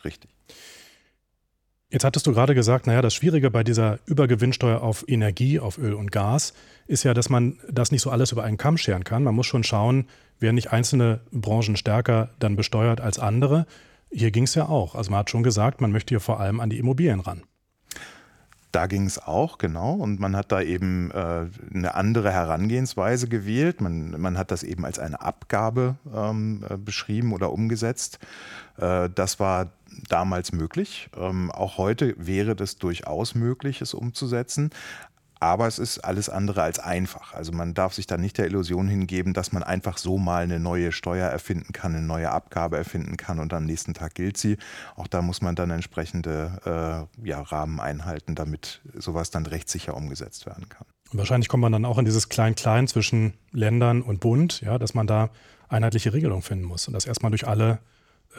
Richtig. 0.04 0.30
Jetzt 1.90 2.04
hattest 2.04 2.28
du 2.28 2.34
gerade 2.34 2.54
gesagt, 2.54 2.86
naja, 2.86 3.02
das 3.02 3.14
Schwierige 3.14 3.50
bei 3.50 3.64
dieser 3.64 4.00
Übergewinnsteuer 4.06 4.82
auf 4.82 5.06
Energie, 5.08 5.58
auf 5.60 5.78
Öl 5.78 5.94
und 5.94 6.12
Gas, 6.12 6.54
ist 6.86 7.04
ja, 7.04 7.14
dass 7.14 7.30
man 7.30 7.60
das 7.72 7.92
nicht 7.92 8.02
so 8.02 8.10
alles 8.10 8.34
über 8.34 8.44
einen 8.44 8.58
Kamm 8.58 8.78
scheren 8.78 9.06
kann. 9.06 9.24
Man 9.24 9.36
muss 9.36 9.46
schon 9.46 9.64
schauen, 9.64 10.08
werden 10.38 10.56
nicht 10.56 10.74
einzelne 10.74 11.22
Branchen 11.32 11.78
stärker 11.78 12.32
dann 12.40 12.58
besteuert 12.58 13.00
als 13.00 13.20
andere. 13.20 13.66
Hier 14.12 14.32
ging 14.32 14.44
es 14.44 14.56
ja 14.56 14.68
auch. 14.68 14.96
Also 14.96 15.12
man 15.12 15.22
hat 15.22 15.30
schon 15.30 15.44
gesagt, 15.44 15.80
man 15.80 15.94
möchte 15.94 16.10
hier 16.10 16.20
vor 16.20 16.42
allem 16.42 16.60
an 16.60 16.70
die 16.70 16.78
Immobilien 16.78 17.22
ran. 17.22 17.44
Da 18.72 18.88
ging 18.88 19.06
es 19.06 19.18
auch, 19.18 19.58
genau. 19.58 19.94
Und 19.94 20.20
man 20.20 20.36
hat 20.36 20.52
da 20.52 20.62
eben 20.62 21.10
äh, 21.12 21.48
eine 21.74 21.96
andere 21.96 22.32
Herangehensweise 22.32 23.28
gewählt. 23.28 23.82
Man, 23.82 24.20
man 24.20 24.38
hat 24.38 24.52
das 24.52 24.64
eben 24.64 24.86
als 24.86 25.00
eine 25.00 25.22
Abgabe 25.22 25.96
ähm, 26.14 26.64
äh, 26.70 26.78
beschrieben 26.78 27.34
oder 27.34 27.52
umgesetzt. 27.52 28.20
Äh, 28.78 29.10
das 29.14 29.40
war 29.40 29.72
damals 30.10 30.52
möglich. 30.52 31.10
Ähm, 31.18 31.50
auch 31.52 31.78
heute 31.78 32.14
wäre 32.18 32.56
das 32.56 32.78
durchaus 32.78 33.36
möglich, 33.36 33.82
es 33.82 33.94
umzusetzen. 33.94 34.72
Aber 35.40 35.68
es 35.68 35.80
ist 35.80 36.00
alles 36.00 36.30
andere 36.30 36.64
als 36.64 36.80
einfach. 36.80 37.34
Also 37.34 37.52
man 37.52 37.74
darf 37.74 37.94
sich 37.94 38.08
da 38.08 38.18
nicht 38.18 38.38
der 38.38 38.46
Illusion 38.46 38.88
hingeben, 38.88 39.34
dass 39.34 39.52
man 39.52 39.64
einfach 39.64 39.98
so 39.98 40.18
mal 40.18 40.44
eine 40.44 40.60
neue 40.60 40.92
Steuer 40.92 41.30
erfinden 41.30 41.74
kann, 41.74 41.96
eine 41.96 42.06
neue 42.06 42.32
Abgabe 42.32 42.78
erfinden 42.78 43.18
kann 43.18 43.40
und 43.40 43.54
am 43.54 43.66
nächsten 43.66 43.94
Tag 43.94 44.16
gilt 44.16 44.38
sie. 44.38 44.58
Auch 44.96 45.08
da 45.08 45.22
muss 45.22 45.42
man 45.42 45.56
dann 45.56 45.70
entsprechende 45.70 47.08
äh, 47.22 47.28
ja, 47.28 47.42
Rahmen 47.42 47.80
einhalten, 47.80 48.36
damit 48.36 48.82
sowas 48.96 49.30
dann 49.30 49.46
rechtssicher 49.46 49.96
umgesetzt 49.96 50.46
werden 50.46 50.70
kann. 50.70 50.88
Und 51.12 51.20
wahrscheinlich 51.20 51.48
kommt 51.48 51.62
man 51.62 51.72
dann 51.72 51.86
auch 51.86 51.98
in 51.98 52.06
dieses 52.06 52.30
Klein-Klein 52.30 52.88
zwischen 52.88 53.34
Ländern 53.52 54.02
und 54.02 54.20
Bund, 54.20 54.62
ja, 54.62 54.78
dass 54.78 54.94
man 54.94 55.08
da 55.08 55.30
einheitliche 55.70 56.14
Regelungen 56.14 56.42
finden 56.42 56.66
muss 56.66 56.88
und 56.88 56.94
das 56.94 57.06
erstmal 57.06 57.32
durch 57.32 57.48
alle 57.48 57.80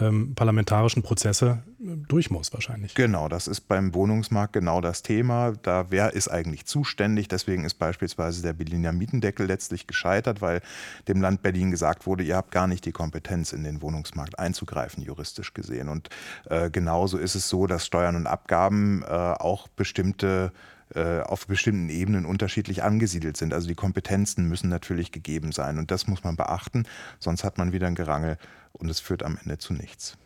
ähm, 0.00 0.34
parlamentarischen 0.34 1.02
Prozesse 1.02 1.62
äh, 1.80 1.96
durch 2.08 2.30
muss 2.30 2.52
wahrscheinlich. 2.52 2.94
Genau, 2.94 3.28
das 3.28 3.46
ist 3.48 3.62
beim 3.62 3.94
Wohnungsmarkt 3.94 4.52
genau 4.52 4.80
das 4.80 5.02
Thema. 5.02 5.52
Da 5.62 5.86
wer 5.90 6.12
ist 6.12 6.28
eigentlich 6.28 6.66
zuständig? 6.66 7.28
Deswegen 7.28 7.64
ist 7.64 7.74
beispielsweise 7.74 8.42
der 8.42 8.52
Berliner 8.52 8.92
Mietendeckel 8.92 9.46
letztlich 9.46 9.86
gescheitert, 9.86 10.40
weil 10.40 10.60
dem 11.08 11.20
Land 11.20 11.42
Berlin 11.42 11.70
gesagt 11.70 12.06
wurde, 12.06 12.24
ihr 12.24 12.36
habt 12.36 12.50
gar 12.50 12.66
nicht 12.66 12.84
die 12.84 12.92
Kompetenz, 12.92 13.52
in 13.52 13.64
den 13.64 13.82
Wohnungsmarkt 13.82 14.38
einzugreifen, 14.38 15.02
juristisch 15.02 15.54
gesehen. 15.54 15.88
Und 15.88 16.08
äh, 16.48 16.70
genauso 16.70 17.18
ist 17.18 17.34
es 17.34 17.48
so, 17.48 17.66
dass 17.66 17.86
Steuern 17.86 18.16
und 18.16 18.26
Abgaben 18.26 19.02
äh, 19.02 19.06
auch 19.06 19.68
bestimmte 19.68 20.52
auf 20.94 21.46
bestimmten 21.46 21.90
Ebenen 21.90 22.24
unterschiedlich 22.24 22.82
angesiedelt 22.82 23.36
sind. 23.36 23.52
Also 23.52 23.68
die 23.68 23.74
Kompetenzen 23.74 24.48
müssen 24.48 24.68
natürlich 24.70 25.12
gegeben 25.12 25.52
sein 25.52 25.78
und 25.78 25.90
das 25.90 26.06
muss 26.06 26.24
man 26.24 26.36
beachten, 26.36 26.84
sonst 27.18 27.44
hat 27.44 27.58
man 27.58 27.72
wieder 27.72 27.86
ein 27.86 27.94
Gerangel 27.94 28.38
und 28.72 28.88
es 28.88 29.00
führt 29.00 29.22
am 29.22 29.38
Ende 29.42 29.58
zu 29.58 29.74
nichts. 29.74 30.16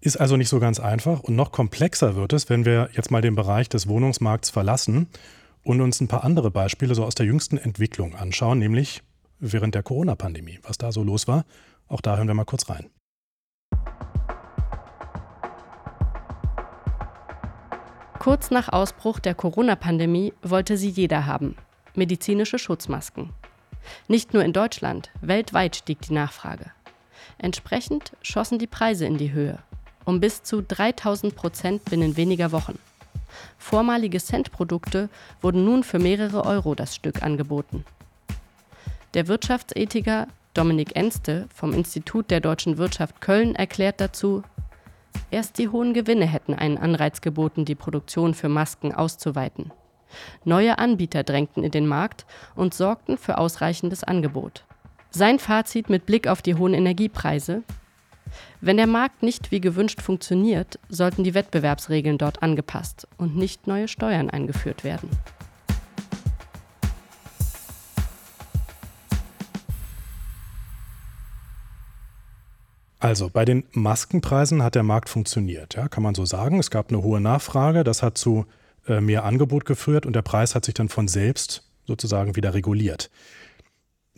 Ist 0.00 0.16
also 0.16 0.36
nicht 0.36 0.48
so 0.48 0.60
ganz 0.60 0.80
einfach 0.80 1.20
und 1.20 1.36
noch 1.36 1.52
komplexer 1.52 2.16
wird 2.16 2.32
es, 2.32 2.50
wenn 2.50 2.64
wir 2.64 2.90
jetzt 2.92 3.10
mal 3.10 3.22
den 3.22 3.34
Bereich 3.34 3.68
des 3.68 3.86
Wohnungsmarkts 3.86 4.50
verlassen 4.50 5.06
und 5.62 5.80
uns 5.80 6.00
ein 6.00 6.08
paar 6.08 6.24
andere 6.24 6.50
Beispiele 6.50 6.94
so 6.94 7.04
aus 7.04 7.14
der 7.14 7.26
jüngsten 7.26 7.56
Entwicklung 7.56 8.14
anschauen, 8.14 8.58
nämlich 8.58 9.02
während 9.38 9.74
der 9.74 9.82
Corona-Pandemie, 9.82 10.58
was 10.62 10.76
da 10.76 10.92
so 10.92 11.02
los 11.02 11.28
war. 11.28 11.44
Auch 11.88 12.00
da 12.00 12.16
hören 12.16 12.26
wir 12.26 12.34
mal 12.34 12.44
kurz 12.44 12.68
rein. 12.68 12.86
Kurz 18.22 18.52
nach 18.52 18.68
Ausbruch 18.68 19.18
der 19.18 19.34
Corona-Pandemie 19.34 20.32
wollte 20.44 20.76
sie 20.76 20.90
jeder 20.90 21.26
haben. 21.26 21.56
Medizinische 21.96 22.56
Schutzmasken. 22.56 23.30
Nicht 24.06 24.32
nur 24.32 24.44
in 24.44 24.52
Deutschland, 24.52 25.10
weltweit 25.22 25.74
stieg 25.74 26.02
die 26.02 26.12
Nachfrage. 26.12 26.66
Entsprechend 27.38 28.12
schossen 28.22 28.60
die 28.60 28.68
Preise 28.68 29.06
in 29.06 29.18
die 29.18 29.32
Höhe. 29.32 29.58
Um 30.04 30.20
bis 30.20 30.44
zu 30.44 30.62
3000 30.62 31.34
Prozent 31.34 31.84
binnen 31.86 32.16
weniger 32.16 32.52
Wochen. 32.52 32.78
Vormalige 33.58 34.20
Cent-Produkte 34.20 35.08
wurden 35.40 35.64
nun 35.64 35.82
für 35.82 35.98
mehrere 35.98 36.44
Euro 36.44 36.76
das 36.76 36.94
Stück 36.94 37.24
angeboten. 37.24 37.84
Der 39.14 39.26
Wirtschaftsethiker 39.26 40.28
Dominik 40.54 40.94
Enste 40.94 41.48
vom 41.52 41.72
Institut 41.72 42.30
der 42.30 42.38
deutschen 42.38 42.78
Wirtschaft 42.78 43.20
Köln 43.20 43.56
erklärt 43.56 44.00
dazu, 44.00 44.44
Erst 45.30 45.58
die 45.58 45.68
hohen 45.68 45.94
Gewinne 45.94 46.26
hätten 46.26 46.54
einen 46.54 46.78
Anreiz 46.78 47.20
geboten, 47.20 47.64
die 47.64 47.74
Produktion 47.74 48.34
für 48.34 48.48
Masken 48.48 48.94
auszuweiten. 48.94 49.72
Neue 50.44 50.78
Anbieter 50.78 51.22
drängten 51.22 51.64
in 51.64 51.70
den 51.70 51.86
Markt 51.86 52.26
und 52.54 52.74
sorgten 52.74 53.16
für 53.16 53.38
ausreichendes 53.38 54.04
Angebot. 54.04 54.64
Sein 55.10 55.38
Fazit 55.38 55.90
mit 55.90 56.06
Blick 56.06 56.28
auf 56.28 56.42
die 56.42 56.54
hohen 56.54 56.74
Energiepreise 56.74 57.62
wenn 58.60 58.76
der 58.76 58.86
Markt 58.86 59.22
nicht 59.22 59.50
wie 59.50 59.60
gewünscht 59.60 60.00
funktioniert, 60.00 60.78
sollten 60.88 61.24
die 61.24 61.34
Wettbewerbsregeln 61.34 62.18
dort 62.18 62.42
angepasst 62.42 63.08
und 63.18 63.36
nicht 63.36 63.66
neue 63.66 63.88
Steuern 63.88 64.30
eingeführt 64.30 64.84
werden. 64.84 65.08
Also 73.02 73.28
bei 73.28 73.44
den 73.44 73.64
Maskenpreisen 73.72 74.62
hat 74.62 74.76
der 74.76 74.84
Markt 74.84 75.08
funktioniert, 75.08 75.74
ja, 75.74 75.88
kann 75.88 76.04
man 76.04 76.14
so 76.14 76.24
sagen. 76.24 76.60
Es 76.60 76.70
gab 76.70 76.90
eine 76.90 77.02
hohe 77.02 77.20
Nachfrage, 77.20 77.82
das 77.82 78.00
hat 78.00 78.16
zu 78.16 78.46
äh, 78.86 79.00
mehr 79.00 79.24
Angebot 79.24 79.64
geführt 79.64 80.06
und 80.06 80.14
der 80.14 80.22
Preis 80.22 80.54
hat 80.54 80.64
sich 80.64 80.74
dann 80.74 80.88
von 80.88 81.08
selbst 81.08 81.68
sozusagen 81.84 82.36
wieder 82.36 82.54
reguliert. 82.54 83.10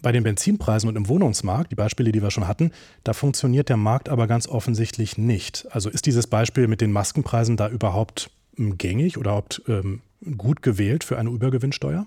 Bei 0.02 0.12
den 0.12 0.22
Benzinpreisen 0.22 0.86
und 0.86 0.96
im 0.96 1.08
Wohnungsmarkt, 1.08 1.72
die 1.72 1.76
Beispiele, 1.76 2.12
die 2.12 2.22
wir 2.22 2.30
schon 2.30 2.46
hatten, 2.46 2.72
da 3.04 3.14
funktioniert 3.14 3.70
der 3.70 3.78
Markt 3.78 4.10
aber 4.10 4.26
ganz 4.26 4.46
offensichtlich 4.46 5.16
nicht. 5.16 5.66
Also 5.70 5.88
ist 5.88 6.04
dieses 6.04 6.26
Beispiel 6.26 6.68
mit 6.68 6.82
den 6.82 6.92
Maskenpreisen 6.92 7.56
da 7.56 7.70
überhaupt 7.70 8.28
ähm, 8.58 8.76
gängig 8.76 9.16
oder 9.16 9.30
überhaupt 9.30 9.62
ähm, 9.66 10.02
gut 10.36 10.60
gewählt 10.60 11.04
für 11.04 11.16
eine 11.16 11.30
Übergewinnsteuer? 11.30 12.04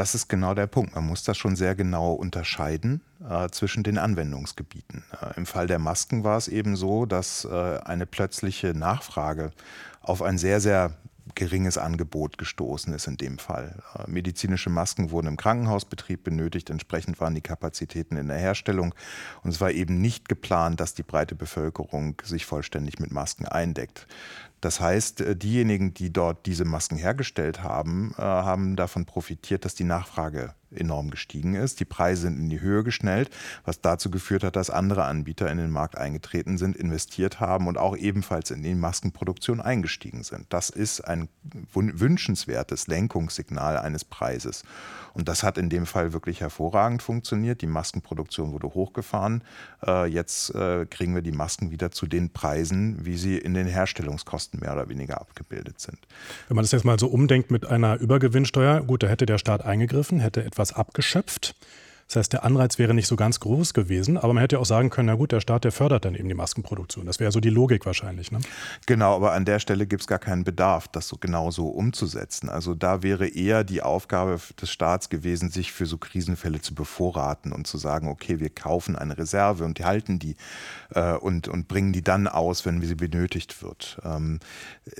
Das 0.00 0.14
ist 0.14 0.30
genau 0.30 0.54
der 0.54 0.66
Punkt. 0.66 0.94
Man 0.94 1.06
muss 1.06 1.24
das 1.24 1.36
schon 1.36 1.56
sehr 1.56 1.74
genau 1.74 2.14
unterscheiden 2.14 3.02
äh, 3.28 3.50
zwischen 3.50 3.82
den 3.82 3.98
Anwendungsgebieten. 3.98 5.04
Äh, 5.20 5.36
Im 5.36 5.44
Fall 5.44 5.66
der 5.66 5.78
Masken 5.78 6.24
war 6.24 6.38
es 6.38 6.48
eben 6.48 6.74
so, 6.74 7.04
dass 7.04 7.44
äh, 7.44 7.80
eine 7.84 8.06
plötzliche 8.06 8.68
Nachfrage 8.68 9.50
auf 10.00 10.22
ein 10.22 10.38
sehr, 10.38 10.62
sehr 10.62 10.94
geringes 11.34 11.76
Angebot 11.76 12.38
gestoßen 12.38 12.94
ist 12.94 13.08
in 13.08 13.18
dem 13.18 13.36
Fall. 13.36 13.82
Äh, 13.94 14.10
medizinische 14.10 14.70
Masken 14.70 15.10
wurden 15.10 15.26
im 15.26 15.36
Krankenhausbetrieb 15.36 16.24
benötigt, 16.24 16.70
entsprechend 16.70 17.20
waren 17.20 17.34
die 17.34 17.42
Kapazitäten 17.42 18.16
in 18.16 18.28
der 18.28 18.38
Herstellung 18.38 18.94
und 19.42 19.50
es 19.50 19.60
war 19.60 19.70
eben 19.70 20.00
nicht 20.00 20.30
geplant, 20.30 20.80
dass 20.80 20.94
die 20.94 21.02
breite 21.02 21.34
Bevölkerung 21.34 22.14
sich 22.24 22.46
vollständig 22.46 23.00
mit 23.00 23.12
Masken 23.12 23.44
eindeckt. 23.44 24.06
Das 24.60 24.80
heißt, 24.80 25.22
äh, 25.22 25.36
diejenigen, 25.36 25.94
die 25.94 26.12
dort 26.12 26.46
diese 26.46 26.64
Masken 26.64 26.96
hergestellt 26.96 27.62
haben, 27.62 28.14
äh, 28.18 28.22
haben 28.22 28.76
davon 28.76 29.06
profitiert, 29.06 29.64
dass 29.64 29.74
die 29.74 29.84
Nachfrage 29.84 30.54
enorm 30.72 31.10
gestiegen 31.10 31.54
ist. 31.54 31.80
Die 31.80 31.84
Preise 31.84 32.22
sind 32.22 32.38
in 32.38 32.48
die 32.48 32.60
Höhe 32.60 32.84
geschnellt, 32.84 33.30
was 33.64 33.80
dazu 33.80 34.08
geführt 34.08 34.44
hat, 34.44 34.54
dass 34.54 34.70
andere 34.70 35.04
Anbieter 35.04 35.50
in 35.50 35.58
den 35.58 35.70
Markt 35.70 35.98
eingetreten 35.98 36.58
sind, 36.58 36.76
investiert 36.76 37.40
haben 37.40 37.66
und 37.66 37.76
auch 37.76 37.96
ebenfalls 37.96 38.52
in 38.52 38.62
die 38.62 38.74
Maskenproduktion 38.74 39.60
eingestiegen 39.60 40.22
sind. 40.22 40.46
Das 40.50 40.70
ist 40.70 41.00
ein 41.00 41.28
wünschenswertes 41.74 42.86
Lenkungssignal 42.86 43.78
eines 43.78 44.04
Preises. 44.04 44.62
Und 45.12 45.28
das 45.28 45.42
hat 45.42 45.58
in 45.58 45.70
dem 45.70 45.86
Fall 45.86 46.12
wirklich 46.12 46.40
hervorragend 46.40 47.02
funktioniert. 47.02 47.62
Die 47.62 47.66
Maskenproduktion 47.66 48.52
wurde 48.52 48.68
hochgefahren. 48.68 49.42
Äh, 49.84 50.06
jetzt 50.06 50.52
kriegen 50.52 51.14
wir 51.14 51.22
die 51.22 51.32
Masken 51.32 51.70
wieder 51.70 51.90
zu 51.90 52.06
den 52.06 52.30
Preisen, 52.30 53.04
wie 53.04 53.16
sie 53.16 53.38
in 53.38 53.54
den 53.54 53.66
Herstellungskosten 53.66 54.49
mehr 54.58 54.72
oder 54.72 54.88
weniger 54.88 55.20
abgebildet 55.20 55.80
sind. 55.80 55.98
Wenn 56.48 56.56
man 56.56 56.64
das 56.64 56.72
jetzt 56.72 56.84
mal 56.84 56.98
so 56.98 57.08
umdenkt 57.08 57.50
mit 57.50 57.66
einer 57.66 57.98
Übergewinnsteuer, 57.98 58.80
gut, 58.82 59.02
da 59.02 59.08
hätte 59.08 59.26
der 59.26 59.38
Staat 59.38 59.64
eingegriffen, 59.64 60.20
hätte 60.20 60.44
etwas 60.44 60.72
abgeschöpft. 60.72 61.54
Das 62.10 62.16
heißt, 62.16 62.32
der 62.32 62.42
Anreiz 62.42 62.76
wäre 62.76 62.92
nicht 62.92 63.06
so 63.06 63.14
ganz 63.14 63.38
groß 63.38 63.72
gewesen, 63.72 64.18
aber 64.18 64.32
man 64.32 64.40
hätte 64.40 64.56
ja 64.56 64.60
auch 64.60 64.66
sagen 64.66 64.90
können, 64.90 65.06
na 65.06 65.14
gut, 65.14 65.30
der 65.30 65.38
Staat, 65.38 65.62
der 65.62 65.70
fördert 65.70 66.04
dann 66.04 66.16
eben 66.16 66.26
die 66.26 66.34
Maskenproduktion. 66.34 67.06
Das 67.06 67.20
wäre 67.20 67.30
so 67.30 67.38
die 67.38 67.50
Logik 67.50 67.86
wahrscheinlich. 67.86 68.32
Ne? 68.32 68.40
Genau, 68.86 69.14
aber 69.14 69.30
an 69.30 69.44
der 69.44 69.60
Stelle 69.60 69.86
gibt 69.86 70.02
es 70.02 70.08
gar 70.08 70.18
keinen 70.18 70.42
Bedarf, 70.42 70.88
das 70.88 71.06
so 71.06 71.18
genau 71.18 71.52
so 71.52 71.68
umzusetzen. 71.68 72.48
Also 72.48 72.74
da 72.74 73.04
wäre 73.04 73.28
eher 73.28 73.62
die 73.62 73.80
Aufgabe 73.80 74.40
des 74.60 74.72
Staats 74.72 75.08
gewesen, 75.08 75.50
sich 75.50 75.70
für 75.70 75.86
so 75.86 75.98
Krisenfälle 75.98 76.60
zu 76.60 76.74
bevorraten 76.74 77.52
und 77.52 77.68
zu 77.68 77.78
sagen, 77.78 78.08
okay, 78.08 78.40
wir 78.40 78.50
kaufen 78.50 78.96
eine 78.96 79.16
Reserve 79.16 79.62
und 79.62 79.78
halten 79.78 80.18
die 80.18 80.34
äh, 80.92 81.12
und, 81.12 81.46
und 81.46 81.68
bringen 81.68 81.92
die 81.92 82.02
dann 82.02 82.26
aus, 82.26 82.66
wenn 82.66 82.82
sie 82.82 82.96
benötigt 82.96 83.62
wird. 83.62 84.00
Ähm, 84.04 84.40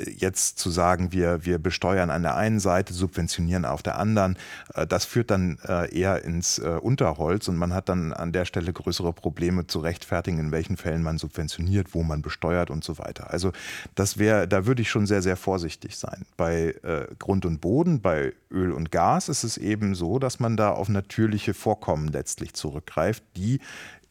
jetzt 0.07 0.61
zu 0.61 0.71
sagen, 0.71 1.11
wir, 1.11 1.45
wir 1.45 1.59
besteuern 1.59 2.11
an 2.11 2.23
der 2.23 2.37
einen 2.37 2.61
Seite, 2.61 2.95
subventionieren 2.95 3.65
auf 3.65 3.83
der 3.83 3.99
anderen, 3.99 4.39
äh, 4.75 4.87
das 4.87 5.07
führt 5.07 5.33
dann 5.33 5.59
äh, 5.67 5.93
eher 5.93 6.23
ins 6.23 6.59
äh, 6.59 6.69
Unterholz 7.01 7.49
und 7.49 7.57
man 7.57 7.73
hat 7.73 7.89
dann 7.89 8.13
an 8.13 8.33
der 8.33 8.45
Stelle 8.45 8.73
größere 8.73 9.13
Probleme 9.13 9.67
zu 9.67 9.81
rechtfertigen, 9.81 10.39
in 10.39 10.53
welchen 10.53 10.77
Fällen 10.77 11.03
man 11.03 11.19
subventioniert, 11.19 11.95
wo 11.95 12.03
man 12.03 12.21
besteuert 12.21 12.71
und 12.71 12.85
so 12.85 12.99
weiter. 12.99 13.31
Also 13.31 13.53
das 13.95 14.19
wäre, 14.19 14.47
da 14.47 14.67
würde 14.67 14.83
ich 14.83 14.91
schon 14.91 15.07
sehr, 15.07 15.23
sehr 15.23 15.37
vorsichtig 15.37 15.97
sein. 15.97 16.27
Bei 16.37 16.75
äh, 16.83 17.07
Grund 17.19 17.47
und 17.47 17.61
Boden, 17.61 18.03
bei 18.03 18.35
Öl 18.51 18.73
und 18.73 18.91
Gas 18.91 19.29
ist 19.29 19.45
es 19.45 19.57
eben 19.57 19.95
so, 19.95 20.19
dass 20.19 20.41
man 20.41 20.57
da 20.57 20.71
auf 20.71 20.89
natürliche 20.89 21.55
Vorkommen 21.55 22.09
letztlich 22.09 22.53
zurückgreift, 22.53 23.23
die 23.37 23.61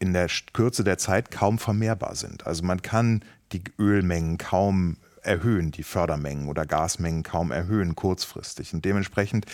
in 0.00 0.12
der 0.12 0.28
Kürze 0.52 0.82
der 0.82 0.98
Zeit 0.98 1.30
kaum 1.30 1.58
vermehrbar 1.58 2.16
sind. 2.16 2.46
Also 2.46 2.64
man 2.64 2.82
kann 2.82 3.22
die 3.52 3.62
Ölmengen 3.78 4.38
kaum 4.38 4.96
erhöhen, 5.22 5.70
die 5.70 5.82
Fördermengen 5.82 6.48
oder 6.48 6.66
Gasmengen 6.66 7.22
kaum 7.22 7.50
erhöhen 7.50 7.94
kurzfristig. 7.94 8.74
Und 8.74 8.84
dementsprechend 8.84 9.46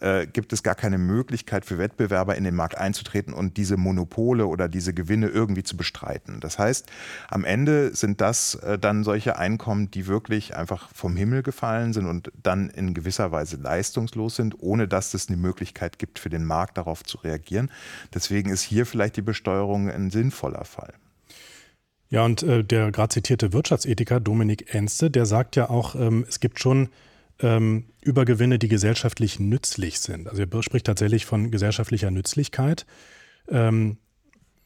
äh, 0.00 0.26
gibt 0.26 0.52
es 0.52 0.62
gar 0.62 0.74
keine 0.74 0.98
Möglichkeit 0.98 1.64
für 1.64 1.78
Wettbewerber 1.78 2.36
in 2.36 2.44
den 2.44 2.54
Markt 2.54 2.78
einzutreten 2.78 3.32
und 3.32 3.56
diese 3.56 3.76
Monopole 3.76 4.46
oder 4.46 4.68
diese 4.68 4.94
Gewinne 4.94 5.28
irgendwie 5.28 5.62
zu 5.62 5.76
bestreiten. 5.76 6.40
Das 6.40 6.58
heißt, 6.58 6.86
am 7.28 7.44
Ende 7.44 7.94
sind 7.94 8.20
das 8.20 8.56
äh, 8.56 8.78
dann 8.78 9.04
solche 9.04 9.38
Einkommen, 9.38 9.90
die 9.90 10.06
wirklich 10.06 10.56
einfach 10.56 10.88
vom 10.94 11.16
Himmel 11.16 11.42
gefallen 11.42 11.92
sind 11.92 12.06
und 12.06 12.32
dann 12.42 12.70
in 12.70 12.94
gewisser 12.94 13.32
Weise 13.32 13.56
leistungslos 13.56 14.36
sind, 14.36 14.56
ohne 14.60 14.88
dass 14.88 15.14
es 15.14 15.28
eine 15.28 15.36
Möglichkeit 15.36 15.98
gibt 15.98 16.18
für 16.18 16.30
den 16.30 16.44
Markt 16.44 16.78
darauf 16.78 17.04
zu 17.04 17.18
reagieren. 17.18 17.70
Deswegen 18.14 18.50
ist 18.50 18.62
hier 18.62 18.86
vielleicht 18.86 19.16
die 19.16 19.22
Besteuerung 19.22 19.90
ein 19.90 20.10
sinnvoller 20.10 20.64
Fall. 20.64 20.94
Ja, 22.10 22.24
und 22.24 22.42
äh, 22.42 22.64
der 22.64 22.90
gerade 22.90 23.12
zitierte 23.12 23.52
Wirtschaftsethiker 23.52 24.20
Dominik 24.20 24.74
Enste, 24.74 25.10
der 25.10 25.26
sagt 25.26 25.56
ja 25.56 25.68
auch, 25.68 25.94
ähm, 25.94 26.24
es 26.28 26.40
gibt 26.40 26.58
schon 26.58 26.88
ähm, 27.40 27.84
Übergewinne, 28.00 28.58
die 28.58 28.68
gesellschaftlich 28.68 29.38
nützlich 29.38 30.00
sind. 30.00 30.28
Also 30.28 30.42
er 30.42 30.62
spricht 30.62 30.86
tatsächlich 30.86 31.26
von 31.26 31.50
gesellschaftlicher 31.50 32.10
Nützlichkeit. 32.10 32.86
Ähm, 33.48 33.98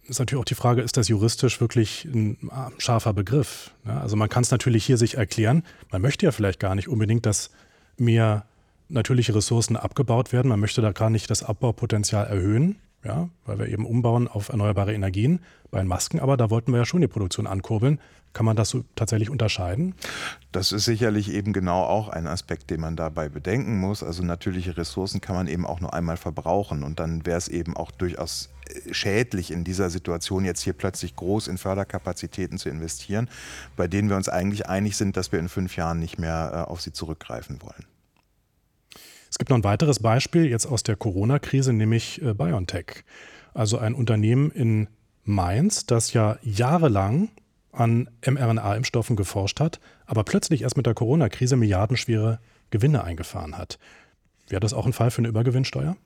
ist 0.05 0.19
natürlich 0.19 0.41
auch 0.41 0.47
die 0.47 0.55
Frage, 0.55 0.83
ist 0.83 0.97
das 0.97 1.09
juristisch 1.09 1.61
wirklich 1.61 2.05
ein 2.05 2.51
scharfer 2.79 3.13
Begriff? 3.13 3.73
Ja, 3.87 4.01
also 4.01 4.17
man 4.17 4.29
kann 4.29 4.43
es 4.43 4.51
natürlich 4.51 4.85
hier 4.85 4.97
sich 4.97 5.17
erklären. 5.17 5.63
Man 5.91 6.03
möchte 6.03 6.27
ja 6.27 6.33
vielleicht 6.33 6.61
gar 6.61 6.75
nicht 6.75 6.89
unbedingt, 6.89 7.25
dass 7.25 7.51
mehr 7.99 8.47
natürliche 8.89 9.35
Ressourcen 9.35 9.77
abgebaut 9.77 10.33
werden. 10.33 10.49
Man 10.49 10.61
möchte 10.61 10.83
da 10.83 10.93
gar 10.93 11.09
nicht 11.09 11.31
das 11.31 11.43
Abbaupotenzial 11.43 12.27
erhöhen. 12.27 12.77
Ja, 13.05 13.29
weil 13.45 13.59
wir 13.59 13.69
eben 13.69 13.85
umbauen 13.85 14.29
auf 14.29 14.49
erneuerbare 14.49 14.95
Energien. 14.95 15.41
Bei 15.71 15.83
Masken 15.85 16.21
aber, 16.21 16.37
da 16.37 16.51
wollten 16.51 16.73
wir 16.73 16.79
ja 16.79 16.85
schon 16.85 17.01
die 17.01 17.09
Produktion 17.09 17.47
ankurbeln. 17.47 17.99
Kann 18.33 18.47
man 18.47 18.57
das 18.57 18.71
so 18.71 18.85
tatsächlich 18.95 19.29
unterscheiden? 19.29 19.95
Das 20.53 20.73
ist 20.73 20.87
sicherlich 20.87 21.31
eben 21.33 21.53
genau 21.53 21.83
auch 21.83 22.09
ein 22.09 22.27
Aspekt, 22.27 22.71
den 22.71 22.81
man 22.81 22.97
dabei 22.97 23.29
bedenken 23.29 23.79
muss. 23.79 24.03
Also 24.03 24.23
natürliche 24.23 24.77
Ressourcen 24.77 25.21
kann 25.21 25.37
man 25.37 25.49
eben 25.49 25.67
auch 25.67 25.81
nur 25.81 25.93
einmal 25.93 26.17
verbrauchen 26.17 26.83
und 26.83 26.99
dann 26.99 27.27
wäre 27.27 27.39
es 27.39 27.49
eben 27.49 27.77
auch 27.77 27.91
durchaus 27.91 28.49
äh, 28.69 28.95
schädlich 28.95 29.51
in 29.51 29.65
dieser 29.65 29.91
Situation 29.91 30.45
jetzt 30.45 30.63
hier 30.63 30.73
plötzlich 30.73 31.15
groß 31.17 31.49
in 31.49 31.59
Förderkapazitäten 31.59 32.57
zu 32.57 32.71
investieren, 32.71 33.29
bei 33.77 33.87
denen 33.87 34.09
wir 34.09 34.17
uns 34.17 34.29
eigentlich 34.29 34.67
einig 34.67 34.97
sind, 34.97 35.17
dass 35.17 35.33
wir 35.33 35.39
in 35.39 35.49
fünf 35.49 35.77
Jahren 35.77 35.99
nicht 35.99 36.19
mehr 36.19 36.53
äh, 36.55 36.71
auf 36.71 36.81
sie 36.81 36.93
zurückgreifen 36.93 37.61
wollen. 37.61 37.85
Es 39.33 39.39
gibt 39.39 39.49
noch 39.49 39.57
ein 39.57 39.65
weiteres 39.65 39.99
Beispiel 39.99 40.45
jetzt 40.45 40.67
aus 40.67 40.83
der 40.83 40.95
Corona-Krise, 40.95 41.73
nämlich 41.73 42.21
äh, 42.21 42.35
BioNTech. 42.35 43.03
Also 43.55 43.79
ein 43.79 43.95
Unternehmen 43.95 44.51
in 44.51 44.89
Mainz, 45.25 45.87
das 45.87 46.13
ja 46.13 46.37
jahrelang 46.43 47.31
an 47.73 48.11
mRNA-Impfstoffen 48.27 49.17
geforscht 49.17 49.59
hat, 49.59 49.81
aber 50.05 50.23
plötzlich 50.25 50.61
erst 50.61 50.77
mit 50.77 50.85
der 50.85 50.93
Corona-Krise 50.93 51.57
milliardenschwere 51.57 52.41
Gewinne 52.69 53.05
eingefahren 53.05 53.57
hat. 53.57 53.79
Wäre 54.49 54.61
das 54.61 54.75
auch 54.75 54.85
ein 54.85 54.93
Fall 54.93 55.11
für 55.11 55.23
eine 55.23 55.29
Übergewinnsteuer? 55.29 55.97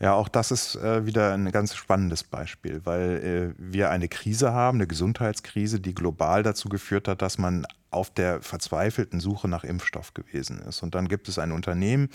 Ja, 0.00 0.14
auch 0.14 0.28
das 0.28 0.50
ist 0.50 0.74
äh, 0.76 1.06
wieder 1.06 1.32
ein 1.32 1.52
ganz 1.52 1.74
spannendes 1.76 2.24
Beispiel, 2.24 2.80
weil 2.84 3.54
äh, 3.56 3.62
wir 3.62 3.90
eine 3.90 4.08
Krise 4.08 4.52
haben, 4.52 4.78
eine 4.78 4.88
Gesundheitskrise, 4.88 5.78
die 5.78 5.94
global 5.94 6.42
dazu 6.42 6.68
geführt 6.68 7.06
hat, 7.06 7.22
dass 7.22 7.38
man 7.38 7.64
auf 7.94 8.10
der 8.10 8.42
verzweifelten 8.42 9.20
Suche 9.20 9.46
nach 9.46 9.62
Impfstoff 9.62 10.12
gewesen 10.12 10.58
ist. 10.58 10.82
Und 10.82 10.96
dann 10.96 11.06
gibt 11.06 11.28
es 11.28 11.38
ein 11.38 11.52
Unternehmen, 11.52 12.08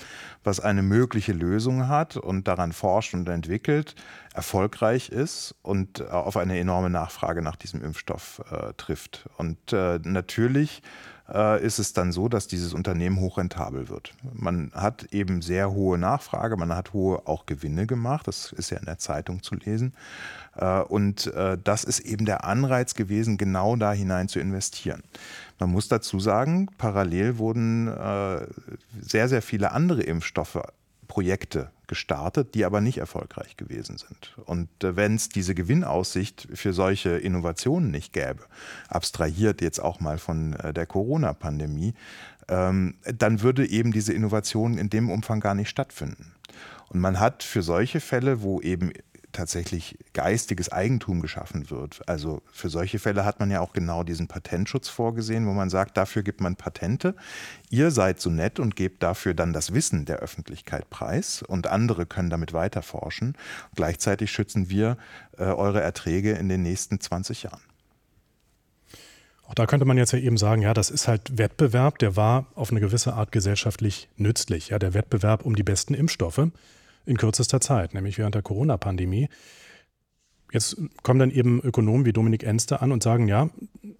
was 0.44 0.60
eine 0.60 0.84
mögliche 0.84 1.32
Lösung 1.32 1.88
hat 1.88 2.18
und 2.18 2.50
daran 2.50 2.74
forscht 2.74 3.14
und 3.14 3.30
entwickelt, 3.30 3.96
erfolgreich 4.34 5.08
ist 5.08 5.56
und 5.62 6.02
äh, 6.02 6.04
auf 6.10 6.36
eine 6.36 6.60
enorme 6.60 6.90
Nachfrage 6.90 7.42
nach 7.42 7.56
diesem 7.56 7.82
Impfstoff 7.82 8.42
äh, 8.52 8.74
trifft. 8.74 9.30
Und 9.38 9.72
äh, 9.72 10.00
natürlich 10.04 10.82
ist 11.62 11.80
es 11.80 11.94
dann 11.94 12.12
so, 12.12 12.28
dass 12.28 12.48
dieses 12.48 12.74
Unternehmen 12.74 13.20
hochrentabel 13.20 13.90
wird. 13.90 14.14
Man 14.34 14.72
hat 14.74 15.14
eben 15.14 15.42
sehr 15.42 15.72
hohe 15.72 15.98
Nachfrage, 15.98 16.58
man 16.58 16.76
hat 16.76 16.94
hohe 16.94 17.28
auch 17.28 17.46
Gewinne 17.46 17.86
gemacht, 17.86 18.28
das 18.28 18.52
ist 18.52 18.72
ja 18.72 18.78
in 18.78 18.86
der 18.86 18.98
Zeitung 18.98 19.44
zu 19.44 19.56
lesen. 19.56 19.94
Äh, 20.56 20.82
und 20.82 21.28
äh, 21.28 21.58
das 21.64 21.84
ist 21.84 22.00
eben 22.00 22.26
der 22.26 22.46
Anreiz 22.46 22.94
gewesen, 22.96 23.38
genau 23.38 23.76
da 23.76 23.92
hinein 23.92 24.28
zu 24.28 24.40
investieren. 24.40 25.04
Man 25.60 25.72
muss 25.72 25.88
dazu 25.88 26.20
sagen, 26.20 26.70
parallel 26.78 27.38
wurden 27.38 27.88
sehr, 29.02 29.28
sehr 29.28 29.42
viele 29.42 29.74
andere 29.74 30.04
Impfstoffe 30.04 30.62
Projekte 31.10 31.70
gestartet, 31.90 32.56
die 32.56 32.64
aber 32.64 32.80
nicht 32.80 33.00
erfolgreich 33.00 33.58
gewesen 33.58 33.98
sind. 33.98 34.38
Und 34.46 34.70
äh, 34.84 34.96
wenn 34.96 35.16
es 35.16 35.28
diese 35.28 35.54
Gewinnaussicht 35.54 36.48
für 36.54 36.72
solche 36.72 37.10
Innovationen 37.10 37.92
nicht 37.92 38.14
gäbe, 38.14 38.46
abstrahiert 38.88 39.62
jetzt 39.62 39.80
auch 39.80 40.00
mal 40.00 40.18
von 40.18 40.54
äh, 40.54 40.72
der 40.72 40.86
Corona-Pandemie, 40.86 41.94
ähm, 42.48 42.96
dann 43.04 43.42
würde 43.42 43.70
eben 43.70 43.92
diese 43.92 44.14
Innovation 44.14 44.78
in 44.78 44.90
dem 44.90 45.10
Umfang 45.10 45.42
gar 45.42 45.56
nicht 45.56 45.70
stattfinden. 45.70 46.34
Und 46.88 47.02
man 47.02 47.20
hat 47.20 47.44
für 47.44 47.62
solche 47.62 48.00
Fälle, 48.00 48.42
wo 48.42 48.62
eben 48.62 48.92
tatsächlich 49.32 49.98
geistiges 50.14 50.72
Eigentum 50.72 51.22
geschaffen 51.22 51.70
wird. 51.70 52.02
Also 52.08 52.42
für 52.52 52.70
solche 52.70 53.00
Fälle 53.00 53.26
hat 53.26 53.40
man 53.40 53.52
ja 53.52 53.62
auch 53.62 53.74
genau 53.74 54.04
diesen 54.04 54.28
Patentschutz 54.28 54.90
vorgesehen, 54.90 55.48
wo 55.48 55.54
man 55.54 55.70
sagt, 55.70 55.98
dafür 55.98 56.24
gibt 56.24 56.42
man 56.42 56.56
Patente. 56.56 57.16
Ihr 57.70 57.92
seid 57.92 58.20
so 58.20 58.30
nett 58.30 58.60
und 58.60 58.76
gebt 58.76 59.04
dafür 59.04 59.34
dann 59.34 59.54
das 59.54 59.74
Wissen 59.74 60.06
der 60.06 60.18
Öffentlichkeit 60.18 60.90
preis 60.90 61.42
und 61.42 61.68
andere 61.68 62.06
können 62.06 62.30
damit 62.30 62.54
weiter 62.54 62.82
forschen. 62.82 63.36
Gleichzeitig 63.76 64.32
schützen 64.32 64.70
wir 64.70 64.98
äh, 65.38 65.44
eure 65.44 65.82
Erträge 65.82 66.34
in 66.34 66.50
den 66.50 66.62
nächsten 66.62 67.00
20 67.00 67.44
Jahren. 67.44 67.62
Auch 69.50 69.56
da 69.56 69.66
könnte 69.66 69.86
man 69.86 69.98
jetzt 69.98 70.14
ja 70.14 70.20
eben 70.20 70.38
sagen, 70.38 70.62
ja, 70.62 70.76
das 70.76 70.92
ist 70.92 71.08
halt 71.08 71.40
Wettbewerb, 71.40 71.98
der 71.98 72.16
war 72.16 72.46
auf 72.54 72.70
eine 72.70 72.80
gewisse 72.80 73.14
Art 73.14 73.32
gesellschaftlich 73.32 74.08
nützlich. 74.16 74.70
Ja, 74.70 74.78
der 74.78 74.94
Wettbewerb 74.94 75.44
um 75.44 75.56
die 75.56 75.64
besten 75.64 75.96
Impfstoffe 75.96 76.50
in 77.06 77.18
kürzester 77.18 77.62
Zeit, 77.62 77.94
nämlich 77.94 78.18
während 78.18 78.36
der 78.36 78.42
Corona-Pandemie. 78.42 79.30
Jetzt 80.52 80.78
kommen 81.04 81.20
dann 81.20 81.32
eben 81.32 81.62
Ökonomen 81.62 82.06
wie 82.06 82.14
Dominik 82.14 82.44
Enste 82.44 82.82
an 82.82 82.92
und 82.92 83.04
sagen, 83.04 83.28
ja, 83.28 83.50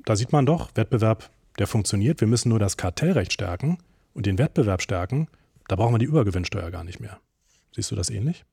da 0.06 0.16
sieht 0.16 0.32
man 0.32 0.46
doch, 0.46 0.72
Wettbewerb, 0.76 1.30
der 1.60 1.68
funktioniert. 1.68 2.22
Wir 2.22 2.28
müssen 2.28 2.50
nur 2.50 2.60
das 2.60 2.78
Kartellrecht 2.78 3.34
stärken 3.34 3.78
und 4.14 4.26
den 4.26 4.38
Wettbewerb 4.38 4.82
stärken. 4.82 5.28
Da 5.68 5.76
brauchen 5.76 5.94
wir 5.94 6.00
die 6.00 6.06
Übergewinnsteuer 6.06 6.72
gar 6.72 6.84
nicht 6.84 7.00
mehr. 7.00 7.20
Siehst 7.76 7.92
du 7.92 7.96
das 7.96 8.10
ähnlich? 8.10 8.46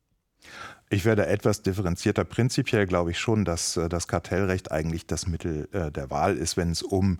Ich 0.90 1.04
werde 1.04 1.26
etwas 1.26 1.62
differenzierter. 1.62 2.24
Prinzipiell 2.24 2.86
glaube 2.86 3.10
ich 3.10 3.18
schon, 3.18 3.44
dass 3.44 3.76
äh, 3.76 3.88
das 3.88 4.06
Kartellrecht 4.06 4.70
eigentlich 4.70 5.06
das 5.06 5.26
Mittel 5.26 5.68
äh, 5.72 5.90
der 5.90 6.10
Wahl 6.10 6.36
ist, 6.36 6.56
wenn 6.56 6.70
es 6.70 6.82
um 6.82 7.18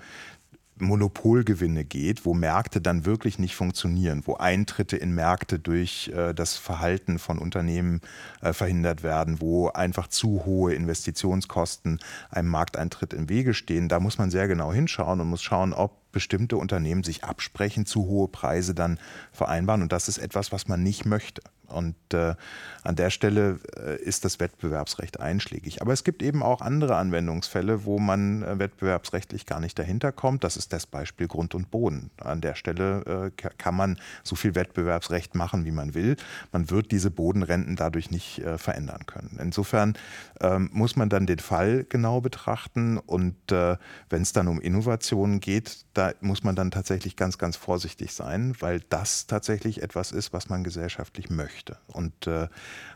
Monopolgewinne 0.79 1.85
geht, 1.85 2.27
wo 2.27 2.35
Märkte 2.35 2.81
dann 2.81 3.07
wirklich 3.07 3.39
nicht 3.39 3.55
funktionieren, 3.55 4.23
wo 4.27 4.35
Eintritte 4.35 4.97
in 4.97 5.12
Märkte 5.12 5.59
durch 5.59 6.09
äh, 6.15 6.35
das 6.35 6.57
Verhalten 6.57 7.19
von 7.19 7.39
Unternehmen 7.39 8.01
äh, 8.43 8.53
verhindert 8.53 9.03
werden, 9.03 9.41
wo 9.41 9.69
einfach 9.69 10.09
zu 10.09 10.45
hohe 10.45 10.75
Investitionskosten 10.75 12.01
einem 12.31 12.49
Markteintritt 12.49 13.12
im 13.15 13.29
Wege 13.29 13.55
stehen. 13.55 13.89
Da 13.89 14.01
muss 14.01 14.19
man 14.19 14.31
sehr 14.31 14.49
genau 14.49 14.73
hinschauen 14.73 15.21
und 15.21 15.29
muss 15.29 15.43
schauen, 15.43 15.73
ob 15.73 16.12
bestimmte 16.12 16.57
Unternehmen 16.57 17.05
sich 17.05 17.25
absprechen, 17.25 17.85
zu 17.85 18.07
hohe 18.07 18.29
Preise 18.29 18.75
dann 18.75 18.99
vereinbaren. 19.33 19.83
Und 19.83 19.93
das 19.93 20.09
ist 20.09 20.19
etwas, 20.19 20.53
was 20.53 20.69
man 20.69 20.83
nicht 20.83 21.05
möchte. 21.05 21.43
Und 21.69 21.97
äh, 22.13 22.35
an 22.83 22.97
der 22.97 23.11
Stelle 23.11 23.59
äh, 23.77 24.01
ist 24.01 24.25
das 24.25 24.41
Wettbewerbsrecht 24.41 25.21
einschlägig. 25.21 25.83
Aber 25.83 25.93
es 25.93 26.05
gibt 26.05 26.23
eben 26.23 26.43
auch 26.43 26.61
andere 26.61 26.97
Anwendungsfälle, 26.97 27.85
wo 27.85 27.99
man 27.99 28.43
äh, 28.43 28.59
wettbewerbsrechtlich 28.59 29.47
gar 29.47 29.61
nicht 29.61 29.79
dahinter 29.79 30.13
kommt. 30.13 30.45
Das 30.45 30.57
ist 30.57 30.73
das 30.73 30.87
Beispiel 30.87 31.27
Grund 31.29 31.55
und 31.55 31.71
Boden. 31.71 32.11
An 32.19 32.41
der 32.41 32.55
Stelle 32.55 33.31
äh, 33.43 33.49
kann 33.59 33.75
man 33.75 33.99
so 34.23 34.37
viel 34.37 34.55
Wettbewerbsrecht 34.55 35.35
machen, 35.35 35.65
wie 35.65 35.71
man 35.71 35.95
will. 35.95 36.17
Man 36.53 36.71
wird 36.71 36.93
diese 36.93 37.11
Bodenrenten 37.11 37.77
dadurch 37.77 38.11
nicht 38.11 38.39
äh, 38.39 38.59
verändern 38.59 39.07
können. 39.07 39.39
Insofern 39.41 39.95
ähm, 40.41 40.71
muss 40.73 40.97
man 40.97 41.09
dann 41.09 41.27
den 41.27 41.39
Fall 41.39 41.85
genau 41.89 42.21
betrachten. 42.21 42.99
Und 42.99 43.53
äh, 43.53 43.77
wenn 44.11 44.23
es 44.23 44.33
dann 44.33 44.49
um 44.49 44.61
Innovationen 44.61 45.41
geht, 45.41 45.86
da 45.97 46.13
muss 46.21 46.43
man 46.43 46.55
dann 46.55 46.71
tatsächlich 46.71 47.17
ganz, 47.17 47.39
ganz 47.39 47.57
vorsichtig 47.57 48.13
sein, 48.13 48.55
weil 48.61 48.81
das 48.89 49.27
tatsächlich 49.27 49.83
etwas 49.83 50.13
ist, 50.13 50.33
was 50.33 50.49
man 50.49 50.65
gesellschaftlich 50.65 51.31
möchte. 51.31 51.79
Und 51.87 52.27
äh, 52.27 52.49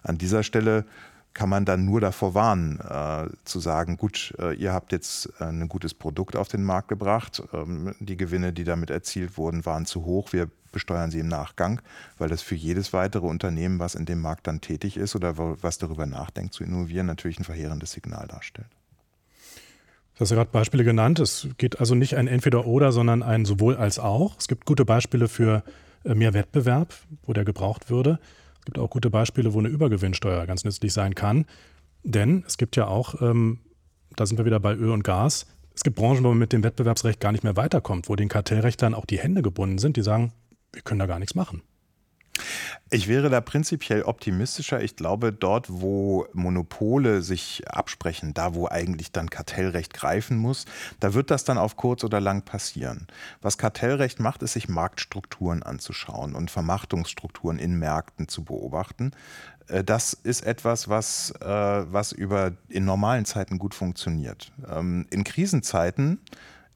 an 0.02 0.18
dieser 0.18 0.42
Stelle 0.42 0.84
kann 1.32 1.48
man 1.48 1.64
dann 1.64 1.84
nur 1.84 2.00
davor 2.00 2.34
warnen, 2.34 2.80
äh, 2.80 3.28
zu 3.44 3.60
sagen, 3.60 3.96
gut, 3.96 4.34
äh, 4.38 4.54
ihr 4.54 4.72
habt 4.72 4.92
jetzt 4.92 5.30
äh, 5.40 5.44
ein 5.44 5.68
gutes 5.68 5.94
Produkt 5.94 6.36
auf 6.36 6.48
den 6.48 6.64
Markt 6.64 6.88
gebracht, 6.88 7.42
ähm, 7.52 7.94
die 8.00 8.16
Gewinne, 8.16 8.52
die 8.52 8.64
damit 8.64 8.90
erzielt 8.90 9.38
wurden, 9.38 9.64
waren 9.64 9.86
zu 9.86 10.04
hoch, 10.04 10.32
wir 10.32 10.50
besteuern 10.72 11.10
sie 11.10 11.20
im 11.20 11.28
Nachgang, 11.28 11.80
weil 12.18 12.28
das 12.28 12.42
für 12.42 12.54
jedes 12.54 12.92
weitere 12.92 13.26
Unternehmen, 13.26 13.78
was 13.78 13.94
in 13.94 14.06
dem 14.06 14.20
Markt 14.20 14.46
dann 14.46 14.60
tätig 14.60 14.96
ist 14.96 15.16
oder 15.16 15.38
was 15.62 15.78
darüber 15.78 16.06
nachdenkt 16.06 16.54
zu 16.54 16.64
innovieren, 16.64 17.06
natürlich 17.06 17.38
ein 17.38 17.44
verheerendes 17.44 17.92
Signal 17.92 18.26
darstellt. 18.26 18.68
Du 20.20 20.24
hast 20.24 20.32
ja 20.32 20.36
gerade 20.36 20.50
Beispiele 20.50 20.84
genannt. 20.84 21.18
Es 21.18 21.48
geht 21.56 21.80
also 21.80 21.94
nicht 21.94 22.14
ein 22.14 22.26
Entweder-Oder, 22.26 22.92
sondern 22.92 23.22
ein 23.22 23.46
sowohl 23.46 23.78
als 23.78 23.98
auch. 23.98 24.36
Es 24.38 24.48
gibt 24.48 24.66
gute 24.66 24.84
Beispiele 24.84 25.28
für 25.28 25.64
äh, 26.04 26.14
mehr 26.14 26.34
Wettbewerb, 26.34 26.92
wo 27.22 27.32
der 27.32 27.46
gebraucht 27.46 27.88
würde. 27.88 28.18
Es 28.58 28.66
gibt 28.66 28.78
auch 28.78 28.90
gute 28.90 29.08
Beispiele, 29.08 29.54
wo 29.54 29.60
eine 29.60 29.68
Übergewinnsteuer 29.68 30.44
ganz 30.44 30.62
nützlich 30.62 30.92
sein 30.92 31.14
kann. 31.14 31.46
Denn 32.02 32.44
es 32.46 32.58
gibt 32.58 32.76
ja 32.76 32.86
auch, 32.86 33.22
ähm, 33.22 33.60
da 34.14 34.26
sind 34.26 34.36
wir 34.36 34.44
wieder 34.44 34.60
bei 34.60 34.74
Öl 34.74 34.90
und 34.90 35.04
Gas, 35.04 35.46
es 35.74 35.84
gibt 35.84 35.96
Branchen, 35.96 36.22
wo 36.22 36.28
man 36.28 36.38
mit 36.38 36.52
dem 36.52 36.64
Wettbewerbsrecht 36.64 37.18
gar 37.18 37.32
nicht 37.32 37.42
mehr 37.42 37.56
weiterkommt, 37.56 38.10
wo 38.10 38.14
den 38.14 38.28
Kartellrechtern 38.28 38.92
auch 38.92 39.06
die 39.06 39.18
Hände 39.18 39.40
gebunden 39.40 39.78
sind, 39.78 39.96
die 39.96 40.02
sagen, 40.02 40.34
wir 40.74 40.82
können 40.82 40.98
da 40.98 41.06
gar 41.06 41.18
nichts 41.18 41.34
machen. 41.34 41.62
Ich 42.90 43.06
wäre 43.08 43.30
da 43.30 43.40
prinzipiell 43.40 44.02
optimistischer. 44.02 44.82
Ich 44.82 44.96
glaube, 44.96 45.32
dort, 45.32 45.66
wo 45.68 46.26
Monopole 46.32 47.22
sich 47.22 47.62
absprechen, 47.68 48.34
da 48.34 48.54
wo 48.54 48.68
eigentlich 48.68 49.12
dann 49.12 49.30
Kartellrecht 49.30 49.94
greifen 49.94 50.36
muss, 50.36 50.64
da 50.98 51.14
wird 51.14 51.30
das 51.30 51.44
dann 51.44 51.58
auf 51.58 51.76
kurz 51.76 52.02
oder 52.04 52.20
lang 52.20 52.42
passieren. 52.42 53.06
Was 53.42 53.58
Kartellrecht 53.58 54.18
macht, 54.20 54.42
ist 54.42 54.54
sich 54.54 54.68
Marktstrukturen 54.68 55.62
anzuschauen 55.62 56.34
und 56.34 56.50
Vermachtungsstrukturen 56.50 57.58
in 57.58 57.78
Märkten 57.78 58.28
zu 58.28 58.44
beobachten. 58.44 59.12
Äh, 59.68 59.84
das 59.84 60.12
ist 60.12 60.42
etwas, 60.42 60.88
was, 60.88 61.30
äh, 61.40 61.46
was 61.46 62.12
über 62.12 62.52
in 62.68 62.84
normalen 62.84 63.24
Zeiten 63.24 63.58
gut 63.58 63.74
funktioniert. 63.74 64.52
Ähm, 64.68 65.06
in 65.10 65.24
Krisenzeiten 65.24 66.20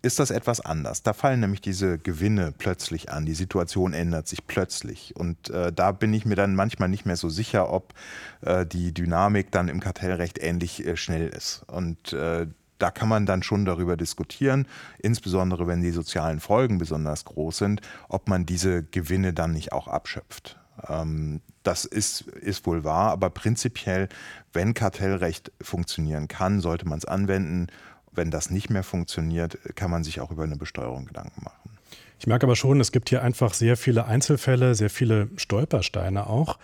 ist 0.04 0.18
das 0.18 0.30
etwas 0.30 0.60
anders. 0.60 1.02
Da 1.02 1.12
fallen 1.12 1.40
nämlich 1.40 1.60
diese 1.60 1.98
Gewinne 1.98 2.52
plötzlich 2.56 3.10
an. 3.10 3.24
Die 3.24 3.34
Situation 3.34 3.92
ändert 3.92 4.28
sich 4.28 4.46
plötzlich. 4.46 5.16
Und 5.16 5.50
äh, 5.50 5.72
da 5.72 5.92
bin 5.92 6.12
ich 6.12 6.26
mir 6.26 6.36
dann 6.36 6.54
manchmal 6.54 6.88
nicht 6.88 7.06
mehr 7.06 7.16
so 7.16 7.28
sicher, 7.28 7.72
ob 7.72 7.94
äh, 8.42 8.66
die 8.66 8.92
Dynamik 8.92 9.50
dann 9.50 9.68
im 9.68 9.80
Kartellrecht 9.80 10.38
ähnlich 10.40 10.86
äh, 10.86 10.96
schnell 10.96 11.28
ist. 11.28 11.64
Und 11.66 12.12
äh, 12.12 12.46
da 12.78 12.90
kann 12.90 13.08
man 13.08 13.24
dann 13.24 13.42
schon 13.42 13.64
darüber 13.64 13.96
diskutieren, 13.96 14.66
insbesondere 14.98 15.66
wenn 15.66 15.80
die 15.80 15.90
sozialen 15.90 16.40
Folgen 16.40 16.78
besonders 16.78 17.24
groß 17.24 17.56
sind, 17.56 17.80
ob 18.08 18.28
man 18.28 18.46
diese 18.46 18.82
Gewinne 18.82 19.32
dann 19.32 19.52
nicht 19.52 19.72
auch 19.72 19.88
abschöpft. 19.88 20.58
Ähm, 20.88 21.40
das 21.62 21.84
ist, 21.86 22.22
ist 22.22 22.66
wohl 22.66 22.84
wahr, 22.84 23.10
aber 23.10 23.30
prinzipiell, 23.30 24.08
wenn 24.52 24.74
Kartellrecht 24.74 25.50
funktionieren 25.62 26.28
kann, 26.28 26.60
sollte 26.60 26.86
man 26.86 26.98
es 26.98 27.06
anwenden. 27.06 27.68
Wenn 28.14 28.30
das 28.30 28.50
nicht 28.50 28.70
mehr 28.70 28.84
funktioniert, 28.84 29.58
kann 29.74 29.90
man 29.90 30.04
sich 30.04 30.20
auch 30.20 30.30
über 30.30 30.44
eine 30.44 30.56
Besteuerung 30.56 31.06
Gedanken 31.06 31.42
machen. 31.44 31.70
Ich 32.18 32.26
merke 32.26 32.46
aber 32.46 32.56
schon, 32.56 32.80
es 32.80 32.92
gibt 32.92 33.08
hier 33.08 33.22
einfach 33.22 33.54
sehr 33.54 33.76
viele 33.76 34.06
Einzelfälle, 34.06 34.74
sehr 34.74 34.90
viele 34.90 35.28
Stolpersteine 35.36 36.26
auch 36.26 36.58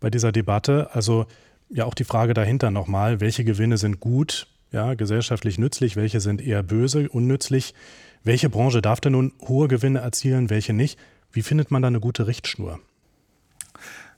bei 0.00 0.10
dieser 0.10 0.32
Debatte. 0.32 0.90
Also 0.92 1.26
ja 1.70 1.84
auch 1.84 1.94
die 1.94 2.04
Frage 2.04 2.34
dahinter 2.34 2.70
nochmal, 2.70 3.20
welche 3.20 3.44
Gewinne 3.44 3.78
sind 3.78 4.00
gut, 4.00 4.46
ja, 4.72 4.94
gesellschaftlich 4.94 5.58
nützlich, 5.58 5.96
welche 5.96 6.20
sind 6.20 6.40
eher 6.40 6.62
böse, 6.62 7.08
unnützlich. 7.08 7.74
Welche 8.24 8.50
Branche 8.50 8.82
darf 8.82 9.00
denn 9.00 9.12
nun 9.12 9.32
hohe 9.40 9.68
Gewinne 9.68 10.00
erzielen, 10.00 10.50
welche 10.50 10.72
nicht? 10.72 10.98
Wie 11.32 11.42
findet 11.42 11.70
man 11.70 11.82
da 11.82 11.88
eine 11.88 12.00
gute 12.00 12.26
Richtschnur? 12.26 12.80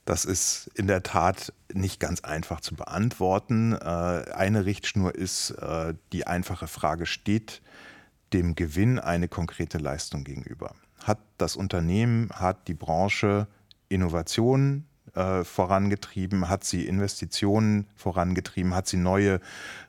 Das 0.08 0.24
ist 0.24 0.70
in 0.74 0.86
der 0.86 1.02
Tat 1.02 1.52
nicht 1.70 2.00
ganz 2.00 2.22
einfach 2.22 2.62
zu 2.62 2.74
beantworten. 2.74 3.74
Äh, 3.74 3.76
eine 3.76 4.64
Richtschnur 4.64 5.14
ist 5.14 5.50
äh, 5.50 5.92
die 6.14 6.26
einfache 6.26 6.66
Frage, 6.66 7.04
steht 7.04 7.60
dem 8.32 8.54
Gewinn 8.54 8.98
eine 8.98 9.28
konkrete 9.28 9.76
Leistung 9.76 10.24
gegenüber? 10.24 10.74
Hat 11.04 11.18
das 11.36 11.56
Unternehmen, 11.56 12.30
hat 12.30 12.68
die 12.68 12.74
Branche 12.74 13.48
Innovationen 13.90 14.86
äh, 15.14 15.44
vorangetrieben, 15.44 16.48
hat 16.48 16.64
sie 16.64 16.86
Investitionen 16.86 17.86
vorangetrieben, 17.96 18.74
hat 18.74 18.86
sie 18.86 18.96
neue 18.96 19.40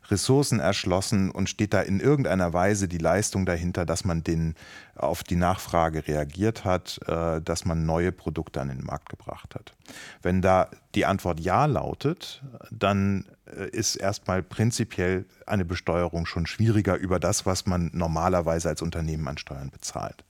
Ressourcen 0.09 0.59
erschlossen 0.59 1.29
und 1.29 1.49
steht 1.49 1.73
da 1.73 1.81
in 1.81 1.99
irgendeiner 1.99 2.53
Weise 2.53 2.87
die 2.87 2.97
Leistung 2.97 3.45
dahinter, 3.45 3.85
dass 3.85 4.05
man 4.05 4.23
den, 4.23 4.55
auf 4.95 5.23
die 5.23 5.35
Nachfrage 5.35 6.07
reagiert 6.07 6.65
hat, 6.65 6.99
äh, 7.07 7.41
dass 7.41 7.65
man 7.65 7.85
neue 7.85 8.11
Produkte 8.11 8.61
an 8.61 8.69
den 8.69 8.83
Markt 8.83 9.09
gebracht 9.09 9.55
hat. 9.55 9.73
Wenn 10.21 10.41
da 10.41 10.69
die 10.95 11.05
Antwort 11.05 11.39
Ja 11.39 11.65
lautet, 11.65 12.41
dann 12.71 13.25
äh, 13.45 13.69
ist 13.69 13.95
erstmal 13.95 14.41
prinzipiell 14.41 15.25
eine 15.45 15.65
Besteuerung 15.65 16.25
schon 16.25 16.45
schwieriger 16.45 16.95
über 16.95 17.19
das, 17.19 17.45
was 17.45 17.65
man 17.65 17.91
normalerweise 17.93 18.69
als 18.69 18.81
Unternehmen 18.81 19.27
an 19.27 19.37
Steuern 19.37 19.69
bezahlt 19.69 20.23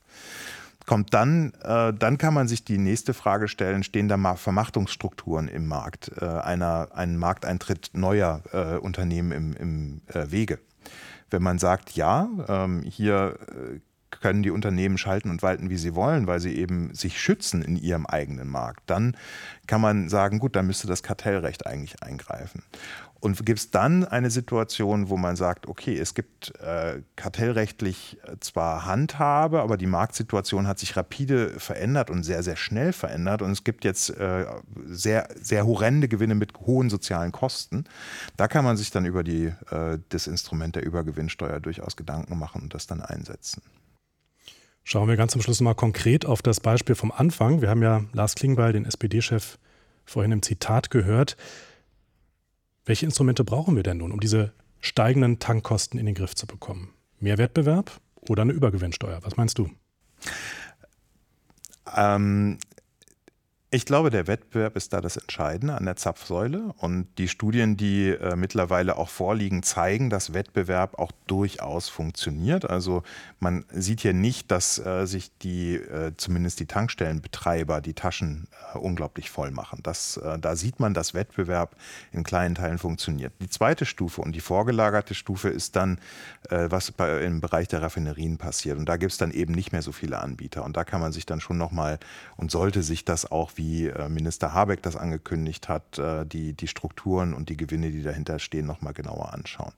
kommt 0.90 1.14
dann, 1.14 1.54
äh, 1.62 1.94
dann 1.94 2.18
kann 2.18 2.34
man 2.34 2.48
sich 2.48 2.64
die 2.64 2.80
nächste 2.80 3.14
Frage 3.14 3.48
stellen, 3.48 3.84
stehen 3.84 4.08
da 4.08 4.18
Vermachtungsstrukturen 4.36 5.48
im 5.48 5.68
Markt, 5.68 6.12
äh, 6.20 6.26
einer, 6.26 6.88
ein 6.96 7.16
Markteintritt 7.16 7.92
neuer 7.94 8.42
äh, 8.54 8.78
Unternehmen 8.78 9.32
im, 9.32 9.54
im 9.54 10.02
äh, 10.08 10.32
Wege? 10.32 10.58
Wenn 11.30 11.44
man 11.44 11.60
sagt, 11.60 11.92
ja, 11.92 12.28
ähm, 12.48 12.82
hier 12.82 13.38
äh, 13.50 13.80
können 14.12 14.44
die 14.44 14.52
Unternehmen 14.52 14.98
schalten 14.98 15.30
und 15.30 15.42
walten, 15.42 15.70
wie 15.70 15.78
sie 15.78 15.96
wollen, 15.96 16.28
weil 16.28 16.40
sie 16.40 16.56
eben 16.56 16.94
sich 16.94 17.20
schützen 17.22 17.62
in 17.62 17.76
ihrem 17.76 18.06
eigenen 18.06 18.48
Markt, 18.48 18.82
dann 18.88 19.16
kann 19.68 19.82
man 19.82 20.10
sagen, 20.10 20.40
gut, 20.40 20.56
dann 20.56 20.68
müsste 20.68 20.88
das 20.88 21.04
Kartellrecht 21.04 21.68
eigentlich 21.68 22.02
eingreifen. 22.02 22.64
Und 23.22 23.46
gibt 23.46 23.60
es 23.60 23.70
dann 23.70 24.06
eine 24.06 24.30
Situation, 24.30 25.10
wo 25.10 25.18
man 25.18 25.36
sagt, 25.36 25.68
okay, 25.68 25.98
es 25.98 26.14
gibt 26.14 26.58
äh, 26.62 27.02
kartellrechtlich 27.18 28.18
äh, 28.24 28.38
zwar 28.40 28.86
Handhabe, 28.86 29.62
aber 29.62 29.76
die 29.76 29.88
Marktsituation 29.88 30.68
hat 30.68 30.80
sich 30.80 30.96
rapide 30.96 31.60
verändert 31.60 32.10
und 32.10 32.24
sehr, 32.24 32.44
sehr 32.44 32.56
schnell 32.56 32.94
verändert. 32.94 33.42
Und 33.42 33.52
es 33.52 33.66
gibt 33.66 33.84
jetzt 33.84 34.10
äh, 34.12 34.46
sehr, 34.86 35.28
sehr 35.36 35.66
horrende 35.66 36.08
Gewinne 36.08 36.36
mit 36.36 36.58
hohen 36.62 36.90
sozialen 36.90 37.34
Kosten. 37.34 37.84
Da 38.38 38.48
kann 38.48 38.64
man 38.64 38.78
sich 38.78 38.90
dann 38.90 39.06
über 39.06 39.24
die, 39.24 39.48
äh, 39.70 40.00
das 40.08 40.28
Instrument 40.28 40.78
der 40.78 40.86
Übergewinnsteuer 40.86 41.60
durchaus 41.60 41.98
Gedanken 41.98 42.40
machen 42.40 42.62
und 42.62 42.74
das 42.74 42.88
dann 42.88 43.02
einsetzen. 43.02 43.62
Schauen 44.92 45.08
wir 45.08 45.18
ganz 45.18 45.34
zum 45.34 45.44
Schluss 45.44 45.62
mal 45.62 45.76
konkret 45.76 46.26
auf 46.26 46.42
das 46.42 46.60
Beispiel 46.60 46.96
vom 46.96 47.12
Anfang. 47.12 47.62
Wir 47.62 47.70
haben 47.70 47.84
ja 47.84 48.06
Lars 48.12 48.34
Klingbeil, 48.34 48.74
den 48.74 48.86
SPD-Chef, 48.86 49.60
vorhin 50.04 50.32
im 50.32 50.42
Zitat 50.42 50.90
gehört. 50.90 51.38
Welche 52.86 53.06
Instrumente 53.06 53.44
brauchen 53.44 53.76
wir 53.76 53.84
denn 53.84 53.98
nun, 53.98 54.12
um 54.12 54.20
diese 54.20 54.52
steigenden 54.80 55.38
Tankkosten 55.38 56.00
in 56.00 56.08
den 56.08 56.16
Griff 56.16 56.34
zu 56.34 56.48
bekommen? 56.48 56.92
Mehr 57.20 57.38
Wettbewerb 57.38 58.02
oder 58.16 58.42
eine 58.42 58.52
Übergewinnsteuer? 58.52 59.20
Was 59.22 59.38
meinst 59.38 59.60
du? 59.60 59.70
Ähm, 61.96 62.58
ich 63.72 63.86
glaube, 63.86 64.10
der 64.10 64.26
Wettbewerb 64.26 64.76
ist 64.76 64.94
da 64.94 65.02
das 65.02 65.16
Entscheidende 65.16 65.76
an 65.76 65.86
der 65.86 65.96
Zapfsäule. 65.96 66.74
Und 66.78 67.08
die 67.20 67.28
Studien, 67.28 67.78
die 67.78 68.10
äh, 68.10 68.36
mittlerweile 68.36 68.98
auch 68.98 69.10
vorliegen, 69.10 69.62
zeigen, 69.62 70.10
dass 70.10 70.34
Wettbewerb 70.34 70.98
auch 70.98 71.12
durchaus 71.28 71.88
funktioniert. 71.88 72.68
Also 72.68 73.04
man 73.40 73.66
sieht 73.72 74.02
hier 74.02 74.14
nicht, 74.14 74.50
dass 74.50 74.80
äh, 74.84 75.06
sich 75.06 75.38
die, 75.38 75.76
äh, 75.76 76.14
zumindest 76.18 76.60
die 76.60 76.66
Tankstellenbetreiber, 76.66 77.80
die 77.80 77.94
Taschen 77.94 78.48
äh, 78.74 78.80
unglaublich 78.80 79.30
voll 79.30 79.52
machen. 79.52 79.82
Das, 79.84 80.18
äh, 80.18 80.40
da 80.40 80.56
sieht 80.56 80.80
man, 80.80 80.96
dass 80.96 81.14
Wettbewerb 81.14 81.76
in 82.12 82.24
kleinen 82.24 82.56
Teilen 82.56 82.80
funktioniert. 82.80 83.34
Die 83.40 83.50
zweite 83.50 83.86
Stufe 83.86 84.22
und 84.22 84.32
die 84.32 84.42
vorgelagerte 84.42 85.14
Stufe 85.14 85.50
ist 85.50 85.76
dann, 85.76 86.00
äh, 86.50 86.72
was 86.72 86.92
bei, 86.92 87.20
im 87.20 87.40
Bereich 87.40 87.68
der 87.68 87.84
Raffinerien 87.84 88.40
passiert. 88.40 88.80
Und 88.80 88.90
da 88.90 88.98
gibt 88.98 89.12
es 89.12 89.20
dann 89.20 89.30
eben 89.30 89.54
nicht 89.54 89.74
mehr 89.74 89.84
so 89.84 89.92
viele 89.92 90.22
Anbieter. 90.22 90.66
Und 90.66 90.76
da 90.76 90.84
kann 90.84 91.02
man 91.02 91.12
sich 91.12 91.28
dann 91.28 91.40
schon 91.40 91.60
nochmal 91.60 92.00
und 92.36 92.50
sollte 92.50 92.82
sich 92.82 93.06
das 93.06 93.32
auch 93.32 93.59
wie 93.60 93.88
äh, 93.88 94.10
Minister 94.10 94.54
Habeck 94.54 94.82
das 94.82 94.96
angekündigt 94.96 95.70
hat, 95.70 96.00
äh, 96.00 96.26
die, 96.26 96.54
die 96.54 96.68
Strukturen 96.68 97.34
und 97.34 97.50
die 97.50 97.58
Gewinne, 97.58 97.92
die 97.92 98.02
dahinter 98.02 98.40
stehen, 98.40 98.66
nochmal 98.66 98.94
genauer 98.94 99.34
anschauen. 99.34 99.74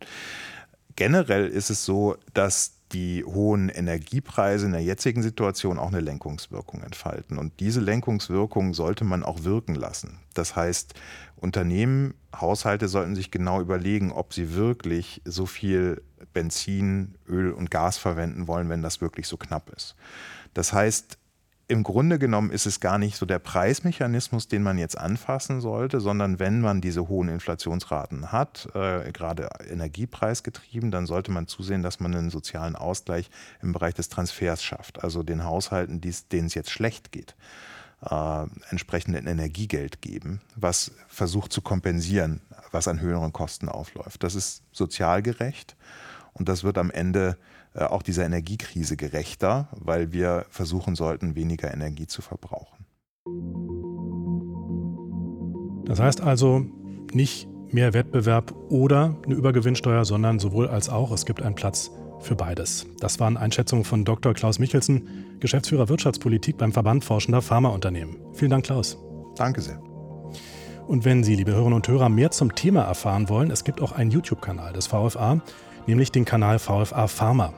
Generell 0.96 1.48
ist 1.48 1.70
es 1.70 1.84
so, 1.84 2.16
dass 2.34 2.76
die 2.92 3.24
hohen 3.24 3.70
Energiepreise 3.70 4.66
in 4.66 4.74
der 4.74 4.84
jetzigen 4.84 5.24
Situation 5.24 5.80
auch 5.80 5.88
eine 5.88 6.02
Lenkungswirkung 6.02 6.84
entfalten. 6.84 7.38
Und 7.38 7.60
diese 7.60 7.80
Lenkungswirkung 7.80 8.74
sollte 8.74 9.04
man 9.04 9.24
auch 9.24 9.44
wirken 9.44 9.76
lassen. 9.76 10.20
Das 10.34 10.56
heißt, 10.56 10.94
Unternehmen, 11.38 12.14
Haushalte 12.36 12.88
sollten 12.88 13.16
sich 13.16 13.32
genau 13.32 13.62
überlegen, 13.62 14.12
ob 14.12 14.34
sie 14.34 14.54
wirklich 14.54 15.22
so 15.26 15.46
viel 15.46 16.02
Benzin, 16.34 17.16
Öl 17.28 17.52
und 17.52 17.72
Gas 17.72 17.98
verwenden 17.98 18.48
wollen, 18.48 18.70
wenn 18.70 18.82
das 18.82 19.02
wirklich 19.02 19.28
so 19.28 19.38
knapp 19.38 19.72
ist. 19.76 19.96
Das 20.54 20.74
heißt, 20.74 21.18
im 21.72 21.84
Grunde 21.84 22.20
genommen 22.20 22.52
ist 22.52 22.66
es 22.66 22.82
gar 22.82 22.98
nicht 22.98 23.16
so 23.16 23.26
der 23.26 23.40
Preismechanismus, 23.40 24.50
den 24.50 24.62
man 24.62 24.78
jetzt 24.78 24.98
anfassen 24.98 25.62
sollte, 25.62 26.02
sondern 26.02 26.38
wenn 26.38 26.60
man 26.60 26.82
diese 26.82 27.08
hohen 27.08 27.30
Inflationsraten 27.30 28.34
hat, 28.34 28.68
äh, 28.76 29.10
gerade 29.14 29.48
energiepreisgetrieben, 29.70 30.92
dann 30.92 31.06
sollte 31.06 31.32
man 31.32 31.48
zusehen, 31.48 31.82
dass 31.82 32.02
man 32.02 32.14
einen 32.14 32.30
sozialen 32.30 32.76
Ausgleich 32.76 33.32
im 33.62 33.72
Bereich 33.72 33.94
des 33.94 34.10
Transfers 34.10 34.62
schafft. 34.62 35.02
Also 35.02 35.24
den 35.24 35.46
Haushalten, 35.46 36.02
denen 36.02 36.48
es 36.48 36.56
jetzt 36.56 36.72
schlecht 36.72 37.14
geht, 37.14 37.36
äh, 38.02 38.46
entsprechend 38.70 39.16
Energiegeld 39.16 40.02
geben, 40.02 40.42
was 40.58 40.92
versucht 41.08 41.54
zu 41.54 41.62
kompensieren, 41.62 42.42
was 42.72 42.90
an 42.90 43.00
höheren 43.00 43.32
Kosten 43.32 43.70
aufläuft. 43.70 44.24
Das 44.24 44.36
ist 44.36 44.64
sozial 44.74 45.22
gerecht 45.22 45.78
und 46.34 46.50
das 46.50 46.66
wird 46.66 46.78
am 46.78 46.92
Ende 46.92 47.38
äh, 47.38 47.61
auch 47.74 48.02
dieser 48.02 48.26
Energiekrise 48.26 48.98
gerechter, 48.98 49.70
weil 49.80 50.12
wir 50.12 50.46
versuchen 50.50 50.96
sollten, 50.96 51.36
weniger 51.36 51.74
Energie 51.74 52.08
zu 52.08 52.22
verbrauchen. 52.22 52.86
Das 55.86 56.00
heißt 56.00 56.22
also 56.22 56.66
nicht 57.14 57.48
mehr 57.70 57.94
Wettbewerb 57.94 58.54
oder 58.70 59.18
eine 59.26 59.36
Übergewinnsteuer, 59.36 60.06
sondern 60.06 60.40
sowohl 60.40 60.68
als 60.68 60.90
auch. 60.90 61.12
Es 61.12 61.26
gibt 61.26 61.42
einen 61.42 61.56
Platz 61.56 61.92
für 62.20 62.36
beides. 62.36 62.86
Das 63.00 63.20
waren 63.20 63.38
Einschätzungen 63.38 63.84
von 63.84 64.06
Dr. 64.06 64.34
Klaus 64.34 64.60
Michelsen, 64.60 65.38
Geschäftsführer 65.40 65.90
Wirtschaftspolitik 65.90 66.58
beim 66.58 66.72
Verband 66.72 67.04
Forschender 67.04 67.42
Pharmaunternehmen. 67.42 68.18
Vielen 68.34 68.52
Dank, 68.52 68.66
Klaus. 68.66 68.98
Danke 69.36 69.62
sehr. 69.62 69.82
Und 70.88 71.06
wenn 71.06 71.24
Sie, 71.24 71.36
liebe 71.36 71.52
Hörerinnen 71.52 71.76
und 71.76 71.88
Hörer, 71.88 72.10
mehr 72.10 72.32
zum 72.32 72.54
Thema 72.54 72.84
erfahren 72.84 73.30
wollen, 73.30 73.50
es 73.50 73.64
gibt 73.64 73.82
auch 73.82 73.94
einen 73.94 74.12
YouTube-Kanal 74.12 74.74
des 74.74 74.88
VFA, 74.88 75.42
nämlich 75.88 76.12
den 76.12 76.26
Kanal 76.26 76.60
VFA 76.60 77.08
Pharma. 77.08 77.54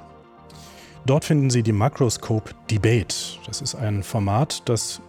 Dort 1.05 1.25
finden 1.25 1.49
Sie 1.49 1.63
die 1.63 1.73
Macroscope 1.73 2.51
Debate. 2.71 3.13
Das 3.45 3.61
ist 3.61 3.75
ein 3.75 4.03
Format, 4.03 4.61
das 4.69 5.01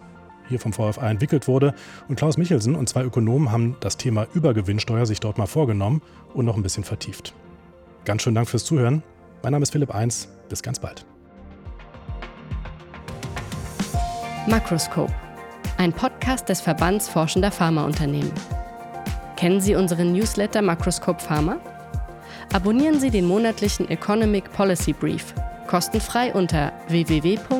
hier 0.49 0.59
vom 0.59 0.73
VFA 0.73 1.09
entwickelt 1.09 1.47
wurde. 1.47 1.73
Und 2.09 2.17
Klaus 2.17 2.35
Michelsen 2.37 2.75
und 2.75 2.89
zwei 2.89 3.03
Ökonomen 3.03 3.51
haben 3.51 3.77
das 3.79 3.95
Thema 3.95 4.27
Übergewinnsteuer 4.33 5.05
sich 5.05 5.21
dort 5.21 5.37
mal 5.37 5.45
vorgenommen 5.45 6.01
und 6.33 6.45
noch 6.45 6.57
ein 6.57 6.63
bisschen 6.63 6.83
vertieft. 6.83 7.33
Ganz 8.03 8.23
schönen 8.23 8.35
Dank 8.35 8.49
fürs 8.49 8.65
Zuhören. 8.65 9.03
Mein 9.41 9.53
Name 9.53 9.63
ist 9.63 9.71
Philipp 9.71 9.95
Eins. 9.95 10.27
Bis 10.49 10.61
ganz 10.61 10.79
bald. 10.79 11.05
Macroscope, 14.47 15.13
ein 15.77 15.93
Podcast 15.93 16.49
des 16.49 16.59
Verbands 16.59 17.07
Forschender 17.07 17.51
Pharmaunternehmen. 17.51 18.31
Kennen 19.37 19.61
Sie 19.61 19.75
unseren 19.75 20.11
Newsletter 20.11 20.61
Macroscope 20.61 21.23
Pharma? 21.23 21.57
Abonnieren 22.53 22.99
Sie 22.99 23.09
den 23.09 23.25
monatlichen 23.25 23.89
Economic 23.89 24.51
Policy 24.51 24.91
Brief 24.93 25.33
kostenfrei 25.67 26.31
unter 26.33 26.71
www.vfa.de. 26.89 27.55